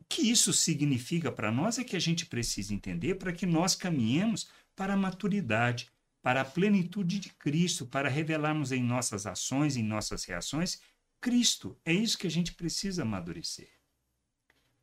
o 0.00 0.04
que 0.08 0.22
isso 0.22 0.52
significa 0.52 1.30
para 1.32 1.50
nós 1.50 1.78
é 1.78 1.84
que 1.84 1.96
a 1.96 2.00
gente 2.00 2.26
precisa 2.26 2.74
entender 2.74 3.14
para 3.14 3.32
que 3.32 3.46
nós 3.46 3.74
caminhemos 3.74 4.48
para 4.76 4.94
a 4.94 4.96
maturidade, 4.96 5.90
para 6.24 6.40
a 6.40 6.44
plenitude 6.44 7.20
de 7.20 7.28
Cristo, 7.28 7.84
para 7.84 8.08
revelarmos 8.08 8.72
em 8.72 8.82
nossas 8.82 9.26
ações, 9.26 9.76
em 9.76 9.82
nossas 9.82 10.24
reações, 10.24 10.80
Cristo. 11.20 11.78
É 11.84 11.92
isso 11.92 12.16
que 12.16 12.26
a 12.26 12.30
gente 12.30 12.54
precisa 12.54 13.02
amadurecer. 13.02 13.68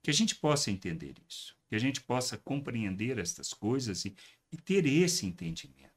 Que 0.03 0.11
a 0.11 0.13
gente 0.13 0.35
possa 0.35 0.69
entender 0.69 1.15
isso, 1.27 1.57
que 1.67 1.73
a 1.73 1.79
gente 1.79 1.99
possa 1.99 2.37
compreender 2.37 3.17
estas 3.17 3.55
coisas 3.55 4.05
e, 4.05 4.15
e 4.51 4.57
ter 4.57 4.85
esse 4.85 5.25
entendimento. 5.25 5.89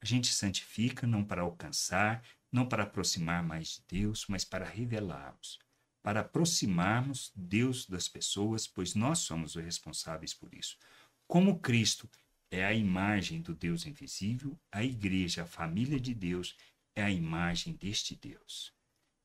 A 0.00 0.06
gente 0.06 0.32
santifica 0.32 1.06
não 1.06 1.22
para 1.22 1.42
alcançar, 1.42 2.24
não 2.50 2.66
para 2.66 2.84
aproximar 2.84 3.42
mais 3.42 3.68
de 3.68 4.00
Deus, 4.00 4.24
mas 4.30 4.46
para 4.46 4.64
revelarmos, 4.64 5.58
para 6.02 6.20
aproximarmos 6.20 7.32
Deus 7.36 7.84
das 7.84 8.08
pessoas, 8.08 8.66
pois 8.66 8.94
nós 8.94 9.18
somos 9.18 9.56
os 9.56 9.62
responsáveis 9.62 10.32
por 10.32 10.54
isso. 10.54 10.78
Como 11.26 11.60
Cristo 11.60 12.08
é 12.50 12.64
a 12.64 12.72
imagem 12.72 13.40
do 13.40 13.54
Deus 13.54 13.86
invisível, 13.86 14.58
a 14.70 14.84
igreja, 14.84 15.42
a 15.42 15.46
família 15.46 15.98
de 15.98 16.14
Deus, 16.14 16.56
é 16.94 17.02
a 17.02 17.10
imagem 17.10 17.74
deste 17.74 18.14
Deus. 18.14 18.72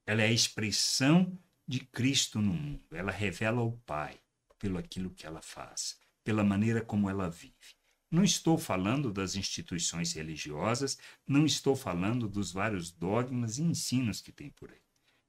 Ela 0.05 0.23
é 0.23 0.27
a 0.27 0.31
expressão 0.31 1.37
de 1.67 1.79
Cristo 1.79 2.41
no 2.41 2.53
mundo. 2.53 2.83
Ela 2.95 3.11
revela 3.11 3.61
o 3.61 3.77
Pai 3.79 4.19
pelo 4.59 4.77
aquilo 4.77 5.11
que 5.11 5.25
ela 5.25 5.41
faz, 5.41 5.99
pela 6.23 6.43
maneira 6.43 6.83
como 6.83 7.09
ela 7.09 7.29
vive. 7.29 7.75
Não 8.11 8.23
estou 8.23 8.57
falando 8.57 9.11
das 9.11 9.35
instituições 9.35 10.11
religiosas, 10.11 10.97
não 11.25 11.45
estou 11.45 11.75
falando 11.75 12.27
dos 12.27 12.51
vários 12.51 12.91
dogmas 12.91 13.57
e 13.57 13.63
ensinos 13.63 14.19
que 14.19 14.33
tem 14.33 14.49
por 14.49 14.69
aí. 14.69 14.81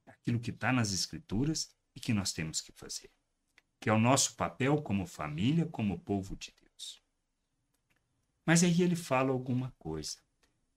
Aquilo 0.06 0.40
que 0.40 0.50
está 0.50 0.72
nas 0.72 0.92
Escrituras 0.92 1.70
e 1.94 2.00
que 2.00 2.12
nós 2.12 2.32
temos 2.32 2.60
que 2.60 2.72
fazer, 2.72 3.10
que 3.80 3.88
é 3.88 3.92
o 3.92 4.00
nosso 4.00 4.34
papel 4.34 4.82
como 4.82 5.06
família, 5.06 5.66
como 5.66 6.00
povo 6.00 6.36
de 6.36 6.52
Deus. 6.60 6.61
Mas 8.44 8.62
aí 8.62 8.82
ele 8.82 8.96
fala 8.96 9.30
alguma 9.30 9.72
coisa. 9.78 10.18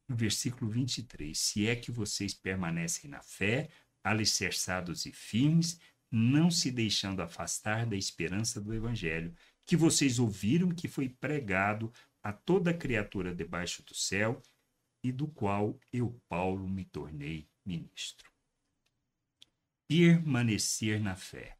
No 0.07 0.15
versículo 0.15 0.69
23, 0.69 1.37
se 1.37 1.67
é 1.67 1.75
que 1.75 1.91
vocês 1.91 2.33
permanecem 2.33 3.09
na 3.09 3.21
fé, 3.21 3.69
alicerçados 4.03 5.05
e 5.05 5.11
firmes, 5.11 5.79
não 6.11 6.51
se 6.51 6.69
deixando 6.69 7.21
afastar 7.21 7.85
da 7.85 7.95
esperança 7.95 8.61
do 8.61 8.73
Evangelho, 8.73 9.35
que 9.65 9.75
vocês 9.75 10.19
ouviram 10.19 10.69
que 10.69 10.87
foi 10.87 11.09
pregado 11.09 11.91
a 12.21 12.31
toda 12.31 12.73
criatura 12.73 13.33
debaixo 13.33 13.83
do 13.83 13.95
céu, 13.95 14.41
e 15.05 15.11
do 15.11 15.27
qual 15.27 15.79
eu, 15.93 16.19
Paulo, 16.27 16.67
me 16.67 16.83
tornei 16.83 17.47
ministro. 17.63 18.31
Permanecer 19.87 20.99
na 20.99 21.15
fé. 21.15 21.59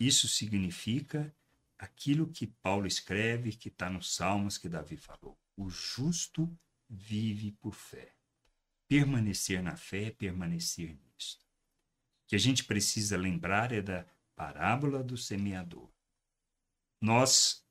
Isso 0.00 0.26
significa 0.26 1.34
aquilo 1.78 2.30
que 2.30 2.46
Paulo 2.46 2.86
escreve, 2.86 3.52
que 3.52 3.68
está 3.68 3.90
nos 3.90 4.14
Salmos 4.14 4.58
que 4.58 4.68
Davi 4.68 4.96
falou. 4.96 5.38
O 5.56 5.68
justo 5.68 6.50
vive 6.88 7.52
por 7.52 7.74
fé. 7.74 8.14
Permanecer 8.88 9.62
na 9.62 9.76
fé 9.76 10.04
é 10.04 10.10
permanecer 10.10 10.96
nisto. 10.96 11.44
O 12.24 12.28
que 12.28 12.36
a 12.36 12.38
gente 12.38 12.64
precisa 12.64 13.16
lembrar 13.16 13.72
é 13.72 13.82
da 13.82 14.06
parábola 14.34 15.02
do 15.02 15.16
semeador. 15.16 15.90
Nós, 17.00 17.66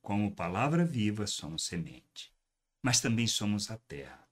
como 0.00 0.34
palavra 0.34 0.84
viva, 0.84 1.26
somos 1.26 1.64
semente, 1.64 2.34
mas 2.82 3.00
também 3.00 3.26
somos 3.26 3.70
a 3.70 3.76
terra. 3.76 4.28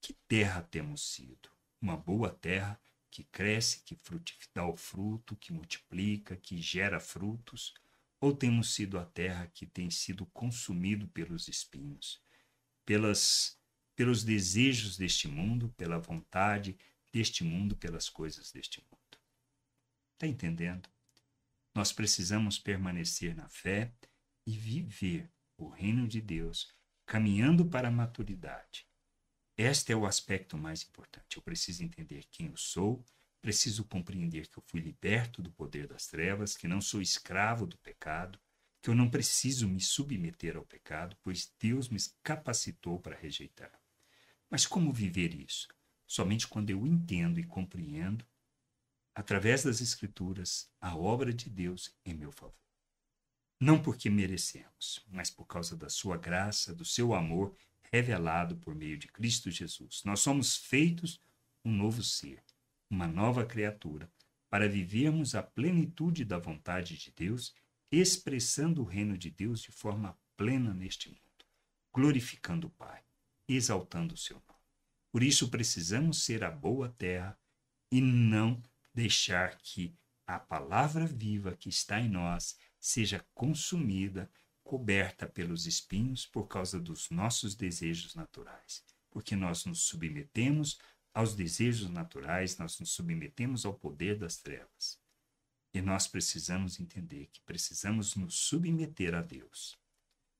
Que 0.00 0.14
terra 0.26 0.62
temos 0.62 1.12
sido? 1.12 1.50
Uma 1.80 1.96
boa 1.96 2.30
terra 2.30 2.80
que 3.10 3.24
cresce, 3.24 3.82
que 3.82 3.96
dá 4.54 4.66
o 4.66 4.76
fruto, 4.76 5.36
que 5.36 5.52
multiplica, 5.52 6.36
que 6.36 6.60
gera 6.60 6.98
frutos, 6.98 7.74
ou 8.22 8.32
temos 8.32 8.72
sido 8.72 9.00
a 9.00 9.04
terra 9.04 9.48
que 9.48 9.66
tem 9.66 9.90
sido 9.90 10.24
consumido 10.26 11.08
pelos 11.08 11.48
espinhos, 11.48 12.22
pelas 12.86 13.60
pelos 13.96 14.24
desejos 14.24 14.96
deste 14.96 15.28
mundo, 15.28 15.68
pela 15.76 15.98
vontade 15.98 16.78
deste 17.12 17.44
mundo, 17.44 17.76
pelas 17.76 18.08
coisas 18.08 18.50
deste 18.50 18.80
mundo. 18.80 19.18
Está 20.14 20.26
entendendo? 20.26 20.88
Nós 21.74 21.92
precisamos 21.92 22.58
permanecer 22.58 23.34
na 23.34 23.48
fé 23.48 23.92
e 24.46 24.56
viver 24.56 25.30
o 25.58 25.68
reino 25.68 26.08
de 26.08 26.20
Deus, 26.20 26.72
caminhando 27.04 27.66
para 27.66 27.88
a 27.88 27.92
maturidade. 27.92 28.86
Este 29.56 29.92
é 29.92 29.96
o 29.96 30.06
aspecto 30.06 30.56
mais 30.56 30.82
importante. 30.82 31.36
Eu 31.36 31.42
preciso 31.42 31.84
entender 31.84 32.24
quem 32.30 32.46
eu 32.46 32.56
sou, 32.56 33.04
preciso 33.42 33.84
compreender 33.84 34.46
que 34.48 34.58
eu 34.58 34.62
fui 34.66 34.80
liberto 34.80 35.42
do 35.42 35.50
poder 35.50 35.88
das 35.88 36.06
trevas, 36.06 36.56
que 36.56 36.68
não 36.68 36.80
sou 36.80 37.02
escravo 37.02 37.66
do 37.66 37.76
pecado, 37.76 38.38
que 38.80 38.88
eu 38.88 38.94
não 38.94 39.10
preciso 39.10 39.68
me 39.68 39.80
submeter 39.80 40.56
ao 40.56 40.64
pecado, 40.64 41.16
pois 41.22 41.52
Deus 41.58 41.88
me 41.88 41.98
capacitou 42.22 43.00
para 43.00 43.16
rejeitar. 43.16 43.72
Mas 44.48 44.64
como 44.64 44.92
viver 44.92 45.34
isso? 45.34 45.68
Somente 46.06 46.46
quando 46.46 46.70
eu 46.70 46.86
entendo 46.86 47.40
e 47.40 47.44
compreendo, 47.44 48.24
através 49.14 49.64
das 49.64 49.80
Escrituras, 49.80 50.70
a 50.80 50.96
obra 50.96 51.32
de 51.32 51.50
Deus 51.50 51.94
em 52.04 52.14
meu 52.14 52.30
favor. 52.30 52.54
Não 53.60 53.80
porque 53.80 54.08
merecemos, 54.10 55.04
mas 55.08 55.30
por 55.30 55.46
causa 55.46 55.76
da 55.76 55.88
sua 55.88 56.16
graça, 56.16 56.74
do 56.74 56.84
seu 56.84 57.14
amor 57.14 57.56
revelado 57.92 58.56
por 58.56 58.74
meio 58.74 58.98
de 58.98 59.08
Cristo 59.08 59.50
Jesus. 59.50 60.02
Nós 60.04 60.20
somos 60.20 60.56
feitos 60.56 61.20
um 61.64 61.72
novo 61.72 62.02
ser, 62.02 62.42
uma 62.92 63.08
nova 63.08 63.46
criatura, 63.46 64.12
para 64.50 64.68
vivermos 64.68 65.34
a 65.34 65.42
plenitude 65.42 66.26
da 66.26 66.38
vontade 66.38 66.98
de 66.98 67.10
Deus, 67.10 67.54
expressando 67.90 68.82
o 68.82 68.84
reino 68.84 69.16
de 69.16 69.30
Deus 69.30 69.62
de 69.62 69.72
forma 69.72 70.14
plena 70.36 70.74
neste 70.74 71.08
mundo, 71.08 71.46
glorificando 71.90 72.66
o 72.66 72.70
Pai, 72.70 73.02
exaltando 73.48 74.12
o 74.12 74.18
seu 74.18 74.36
nome. 74.36 74.60
Por 75.10 75.22
isso 75.22 75.48
precisamos 75.48 76.22
ser 76.22 76.44
a 76.44 76.50
boa 76.50 76.90
terra 76.90 77.38
e 77.90 78.00
não 78.02 78.62
deixar 78.94 79.56
que 79.56 79.96
a 80.26 80.38
palavra 80.38 81.06
viva 81.06 81.56
que 81.56 81.70
está 81.70 81.98
em 81.98 82.10
nós 82.10 82.58
seja 82.78 83.24
consumida, 83.32 84.30
coberta 84.62 85.26
pelos 85.26 85.66
espinhos 85.66 86.26
por 86.26 86.46
causa 86.46 86.78
dos 86.78 87.08
nossos 87.08 87.54
desejos 87.54 88.14
naturais. 88.14 88.84
Porque 89.10 89.34
nós 89.34 89.64
nos 89.64 89.80
submetemos 89.80 90.78
aos 91.12 91.34
desejos 91.34 91.90
naturais, 91.90 92.56
nós 92.58 92.78
nos 92.78 92.90
submetemos 92.90 93.64
ao 93.64 93.74
poder 93.74 94.18
das 94.18 94.36
trevas. 94.38 95.00
E 95.74 95.80
nós 95.80 96.06
precisamos 96.06 96.78
entender 96.80 97.26
que 97.32 97.40
precisamos 97.40 98.14
nos 98.14 98.34
submeter 98.34 99.14
a 99.14 99.22
Deus 99.22 99.80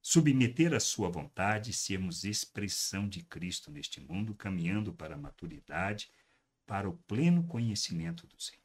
submeter 0.03 0.75
a 0.75 0.81
sua 0.81 1.09
vontade 1.09 1.71
e 1.71 1.73
sermos 1.73 2.25
expressão 2.25 3.09
de 3.09 3.23
Cristo 3.23 3.71
neste 3.71 4.01
mundo, 4.01 4.35
caminhando 4.35 4.93
para 4.93 5.15
a 5.15 5.19
maturidade, 5.19 6.11
para 6.67 6.89
o 6.89 6.99
pleno 7.07 7.45
conhecimento 7.45 8.27
do 8.27 8.41
Senhor. 8.41 8.61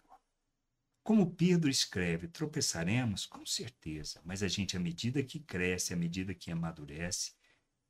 Como 1.04 1.36
Pedro 1.36 1.70
escreve, 1.70 2.28
tropeçaremos 2.28 3.26
com 3.28 3.46
certeza, 3.46 4.20
mas 4.26 4.42
a 4.42 4.48
gente, 4.48 4.76
à 4.76 4.80
medida 4.80 5.24
que 5.24 5.40
cresce, 5.40 5.94
à 5.94 5.96
medida 5.96 6.34
que 6.34 6.52
amadurece, 6.52 7.34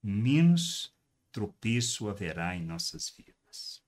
menos 0.03 0.93
tropeço 1.31 2.09
haverá 2.09 2.55
em 2.55 2.63
nossas 2.63 3.09
vidas. 3.09 3.81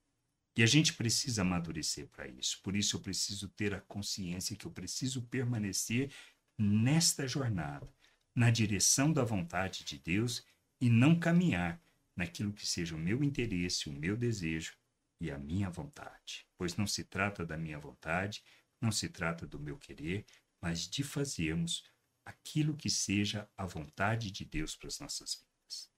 E 0.60 0.64
a 0.64 0.66
gente 0.66 0.92
precisa 0.92 1.42
amadurecer 1.42 2.10
para 2.10 2.28
isso. 2.28 2.60
Por 2.62 2.76
isso 2.76 2.98
eu 2.98 3.00
preciso 3.00 3.48
ter 3.48 3.74
a 3.74 3.80
consciência 3.80 4.58
que 4.58 4.66
eu 4.66 4.72
preciso 4.72 5.22
permanecer 5.22 6.12
nesta 6.58 7.26
jornada 7.26 7.90
na 8.36 8.52
direção 8.52 9.14
da 9.14 9.24
vontade 9.24 9.86
de 9.86 9.98
Deus 9.98 10.46
e 10.82 10.90
não 10.90 11.18
caminhar 11.18 11.82
naquilo 12.14 12.52
que 12.52 12.68
seja 12.68 12.94
o 12.94 13.00
meu 13.00 13.24
interesse, 13.24 13.88
o 13.88 13.94
meu 13.94 14.18
desejo 14.18 14.76
e 15.22 15.32
a 15.32 15.38
minha 15.38 15.70
vontade. 15.70 16.46
Pois 16.58 16.76
não 16.76 16.86
se 16.86 17.06
trata 17.06 17.46
da 17.46 17.58
minha 17.58 17.80
vontade, 17.80 18.44
não 18.82 18.92
se 18.92 19.08
trata 19.08 19.48
do 19.48 19.58
meu 19.58 19.78
querer, 19.78 20.26
mas 20.62 20.90
de 20.90 21.06
fazermos 21.06 21.86
aquilo 22.26 22.76
que 22.76 22.90
seja 22.90 23.50
a 23.58 23.66
vontade 23.66 24.30
de 24.30 24.44
Deus 24.44 24.76
para 24.76 24.90
as 24.90 25.00
nossas 25.00 25.36
vidas. 25.36 25.90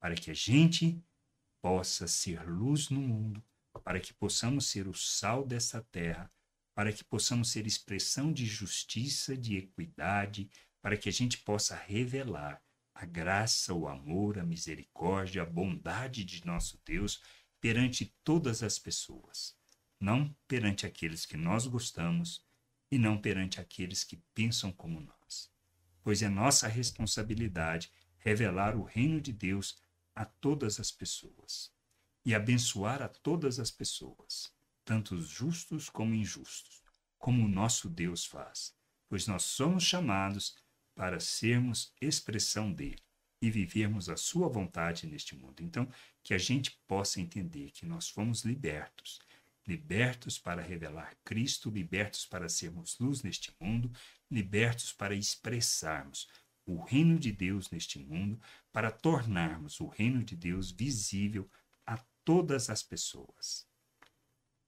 Para 0.00 0.16
que 0.16 0.28
a 0.28 0.34
gente 0.34 1.00
possa 1.62 2.08
ser 2.08 2.42
luz 2.48 2.88
no 2.88 3.00
mundo, 3.00 3.40
para 3.78 4.00
que 4.00 4.12
possamos 4.12 4.66
ser 4.66 4.88
o 4.88 4.94
sal 4.94 5.46
dessa 5.46 5.80
terra, 5.80 6.30
para 6.74 6.92
que 6.92 7.04
possamos 7.04 7.50
ser 7.50 7.66
expressão 7.66 8.32
de 8.32 8.46
justiça, 8.46 9.36
de 9.36 9.56
equidade, 9.56 10.50
para 10.82 10.96
que 10.96 11.08
a 11.08 11.12
gente 11.12 11.38
possa 11.38 11.76
revelar 11.76 12.62
a 12.94 13.04
graça, 13.04 13.72
o 13.72 13.86
amor, 13.86 14.38
a 14.38 14.44
misericórdia, 14.44 15.42
a 15.42 15.46
bondade 15.46 16.24
de 16.24 16.44
nosso 16.44 16.80
Deus 16.84 17.22
perante 17.60 18.16
todas 18.24 18.62
as 18.62 18.78
pessoas, 18.78 19.54
não 20.00 20.34
perante 20.48 20.86
aqueles 20.86 21.24
que 21.24 21.36
nós 21.36 21.66
gostamos 21.66 22.44
e 22.90 22.98
não 22.98 23.20
perante 23.20 23.60
aqueles 23.60 24.02
que 24.02 24.16
pensam 24.34 24.72
como 24.72 25.00
nós. 25.00 25.50
Pois 26.02 26.22
é 26.22 26.28
nossa 26.28 26.66
responsabilidade 26.66 27.90
revelar 28.18 28.76
o 28.76 28.82
reino 28.82 29.20
de 29.20 29.32
Deus 29.32 29.76
a 30.14 30.24
todas 30.24 30.80
as 30.80 30.90
pessoas 30.90 31.72
e 32.24 32.34
abençoar 32.34 33.02
a 33.02 33.08
todas 33.08 33.58
as 33.58 33.70
pessoas, 33.70 34.52
tanto 34.84 35.14
os 35.14 35.28
justos 35.28 35.88
como 35.88 36.14
injustos, 36.14 36.82
como 37.18 37.44
o 37.44 37.48
nosso 37.48 37.88
Deus 37.88 38.24
faz, 38.24 38.74
pois 39.08 39.26
nós 39.26 39.42
somos 39.42 39.84
chamados 39.84 40.56
para 40.94 41.20
sermos 41.20 41.94
expressão 42.00 42.72
dele 42.72 43.02
e 43.42 43.50
vivermos 43.50 44.08
a 44.08 44.16
sua 44.16 44.48
vontade 44.48 45.06
neste 45.06 45.34
mundo. 45.34 45.62
Então, 45.62 45.88
que 46.22 46.34
a 46.34 46.38
gente 46.38 46.78
possa 46.86 47.20
entender 47.20 47.70
que 47.70 47.86
nós 47.86 48.08
fomos 48.08 48.44
libertos, 48.44 49.18
libertos 49.66 50.38
para 50.38 50.60
revelar 50.60 51.16
Cristo, 51.24 51.70
libertos 51.70 52.26
para 52.26 52.48
sermos 52.48 52.98
luz 52.98 53.22
neste 53.22 53.52
mundo, 53.60 53.90
libertos 54.30 54.92
para 54.92 55.14
expressarmos 55.14 56.28
o 56.66 56.82
reino 56.82 57.18
de 57.18 57.32
Deus 57.32 57.70
neste 57.70 57.98
mundo, 57.98 58.40
para 58.72 58.90
tornarmos 58.90 59.80
o 59.80 59.86
reino 59.86 60.22
de 60.22 60.36
Deus 60.36 60.70
visível 60.70 61.48
todas 62.30 62.70
as 62.70 62.80
pessoas. 62.80 63.66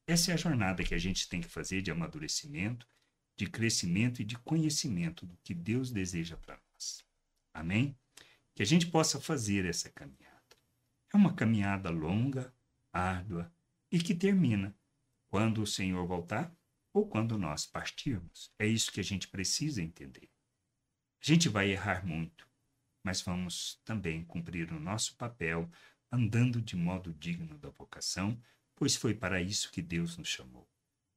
Essa 0.05 0.33
é 0.33 0.35
a 0.35 0.37
jornada 0.37 0.83
que 0.83 0.97
a 0.97 0.99
gente 0.99 1.29
tem 1.29 1.41
que 1.41 1.49
fazer 1.49 1.81
de 1.81 1.93
amadurecimento 1.93 2.89
de 3.37 3.49
crescimento 3.49 4.21
e 4.21 4.25
de 4.25 4.37
conhecimento 4.37 5.25
do 5.25 5.37
que 5.45 5.55
Deus 5.55 5.93
deseja 5.93 6.37
para 6.37 6.61
nós. 6.73 7.05
Amém? 7.55 7.97
Que 8.53 8.65
a 8.65 8.67
gente 8.67 8.89
possa 8.89 9.21
fazer 9.21 9.65
essa 9.65 9.91
caminhada. 9.91 10.57
É 11.15 11.17
uma 11.17 11.35
caminhada 11.35 11.89
longa, 11.89 12.53
árdua 12.93 13.49
e 13.93 14.01
que 14.01 14.13
termina 14.13 14.77
quando 15.29 15.63
o 15.63 15.67
Senhor 15.67 16.05
voltar 16.05 16.53
ou 16.93 17.09
quando 17.09 17.39
nós 17.39 17.65
partirmos. 17.65 18.53
É 18.59 18.67
isso 18.67 18.91
que 18.91 18.99
a 18.99 19.05
gente 19.05 19.29
precisa 19.29 19.81
entender. 19.81 20.29
A 21.23 21.25
gente 21.25 21.49
vai 21.49 21.71
errar 21.71 22.05
muito, 22.05 22.49
mas 23.05 23.23
vamos 23.23 23.81
também 23.85 24.25
cumprir 24.25 24.73
o 24.73 24.81
nosso 24.81 25.17
papel 25.17 25.71
andando 26.13 26.61
de 26.61 26.77
modo 26.77 27.15
digno 27.15 27.57
da 27.57 27.71
vocação, 27.71 28.39
pois 28.77 28.95
foi 28.95 29.15
para 29.15 29.41
isso 29.41 29.73
que 29.73 29.81
Deus 29.81 30.19
nos 30.19 30.29
chamou. 30.29 30.69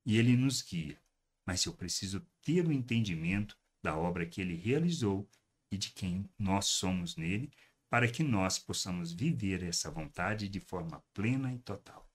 E 0.06 0.18
Ele 0.18 0.38
nos 0.38 0.62
guia, 0.62 0.98
mas 1.46 1.66
eu 1.66 1.74
preciso 1.74 2.26
ter 2.42 2.66
o 2.66 2.72
entendimento 2.72 3.58
da 3.84 3.98
obra 3.98 4.26
que 4.26 4.40
Ele 4.40 4.56
realizou 4.56 5.30
e 5.70 5.78
de 5.78 5.92
quem 5.92 6.30
nós 6.40 6.68
somos 6.68 7.18
nele, 7.18 7.52
para 7.90 8.10
que 8.10 8.24
nós 8.24 8.58
possamos 8.58 9.12
viver 9.12 9.62
essa 9.64 9.92
vontade 9.92 10.48
de 10.48 10.60
forma 10.60 11.04
plena 11.14 11.54
e 11.54 11.60
total. 11.60 12.10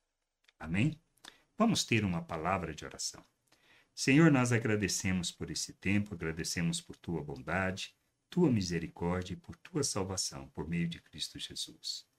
Amém? 0.59 0.99
Vamos 1.57 1.85
ter 1.85 2.05
uma 2.05 2.23
palavra 2.23 2.75
de 2.75 2.85
oração. 2.85 3.25
Senhor, 3.95 4.31
nós 4.33 4.51
agradecemos 4.51 5.31
por 5.31 5.51
esse 5.51 5.75
tempo, 5.75 6.15
agradecemos 6.15 6.81
por 6.81 6.97
tua 6.97 7.23
bondade, 7.23 7.95
tua 8.31 8.51
misericórdia 8.51 9.35
e 9.35 9.37
por 9.37 9.57
tua 9.57 9.83
salvação 9.83 10.49
por 10.49 10.67
meio 10.69 10.89
de 10.89 11.01
Cristo 11.03 11.39
Jesus. 11.39 12.10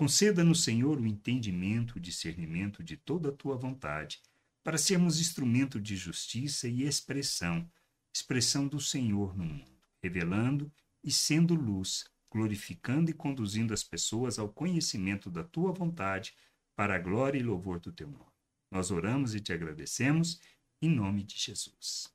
Conceda-nos, 0.00 0.64
Senhor, 0.64 0.98
o 0.98 1.06
entendimento, 1.06 1.96
o 1.96 2.00
discernimento 2.00 2.82
de 2.82 2.96
toda 2.96 3.28
a 3.28 3.32
tua 3.32 3.54
vontade, 3.54 4.22
para 4.64 4.78
sermos 4.78 5.20
instrumento 5.20 5.78
de 5.78 5.94
justiça 5.94 6.66
e 6.66 6.84
expressão, 6.84 7.70
expressão 8.10 8.66
do 8.66 8.80
Senhor 8.80 9.36
no 9.36 9.44
mundo, 9.44 9.78
revelando 10.02 10.72
e 11.04 11.12
sendo 11.12 11.54
luz, 11.54 12.06
glorificando 12.30 13.10
e 13.10 13.12
conduzindo 13.12 13.74
as 13.74 13.84
pessoas 13.84 14.38
ao 14.38 14.48
conhecimento 14.48 15.30
da 15.30 15.44
tua 15.44 15.70
vontade, 15.70 16.32
para 16.74 16.94
a 16.94 16.98
glória 16.98 17.38
e 17.38 17.42
louvor 17.42 17.78
do 17.78 17.92
teu 17.92 18.08
nome. 18.08 18.32
Nós 18.70 18.90
oramos 18.90 19.34
e 19.34 19.40
te 19.40 19.52
agradecemos 19.52 20.40
em 20.80 20.88
nome 20.88 21.24
de 21.24 21.36
Jesus. 21.36 22.08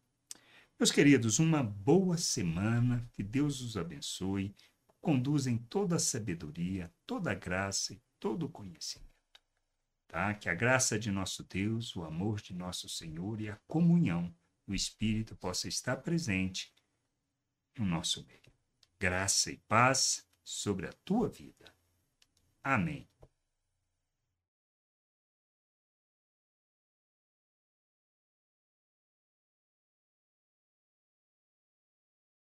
Meus 0.80 0.92
queridos, 0.92 1.38
uma 1.38 1.62
boa 1.62 2.18
semana, 2.18 3.08
que 3.14 3.22
Deus 3.22 3.62
os 3.62 3.78
abençoe, 3.78 4.56
conduza 5.06 5.52
em 5.52 5.58
toda 5.60 5.98
a 5.98 6.00
sabedoria, 6.00 6.92
toda 7.06 7.30
a 7.30 7.36
graça 7.36 7.94
e 7.94 8.02
todo 8.20 8.48
o 8.48 8.50
conhecimento. 8.50 9.06
Tá? 10.08 10.34
Que 10.34 10.50
a 10.50 10.56
graça 10.56 10.98
de 10.98 11.12
nosso 11.12 11.44
Deus, 11.44 11.96
o 11.96 12.04
amor 12.04 12.42
de 12.42 12.56
nosso 12.56 12.90
Senhor 12.90 13.40
e 13.40 13.48
a 13.48 13.56
comunhão 13.68 14.36
do 14.66 14.74
Espírito 14.74 15.36
possa 15.36 15.68
estar 15.68 15.98
presente 15.98 16.74
no 17.78 17.86
nosso 17.86 18.26
meio. 18.26 18.52
Graça 19.00 19.52
e 19.52 19.58
paz 19.68 20.28
sobre 20.44 20.88
a 20.88 20.94
tua 21.06 21.30
vida. 21.30 21.72
Amém. 22.64 23.08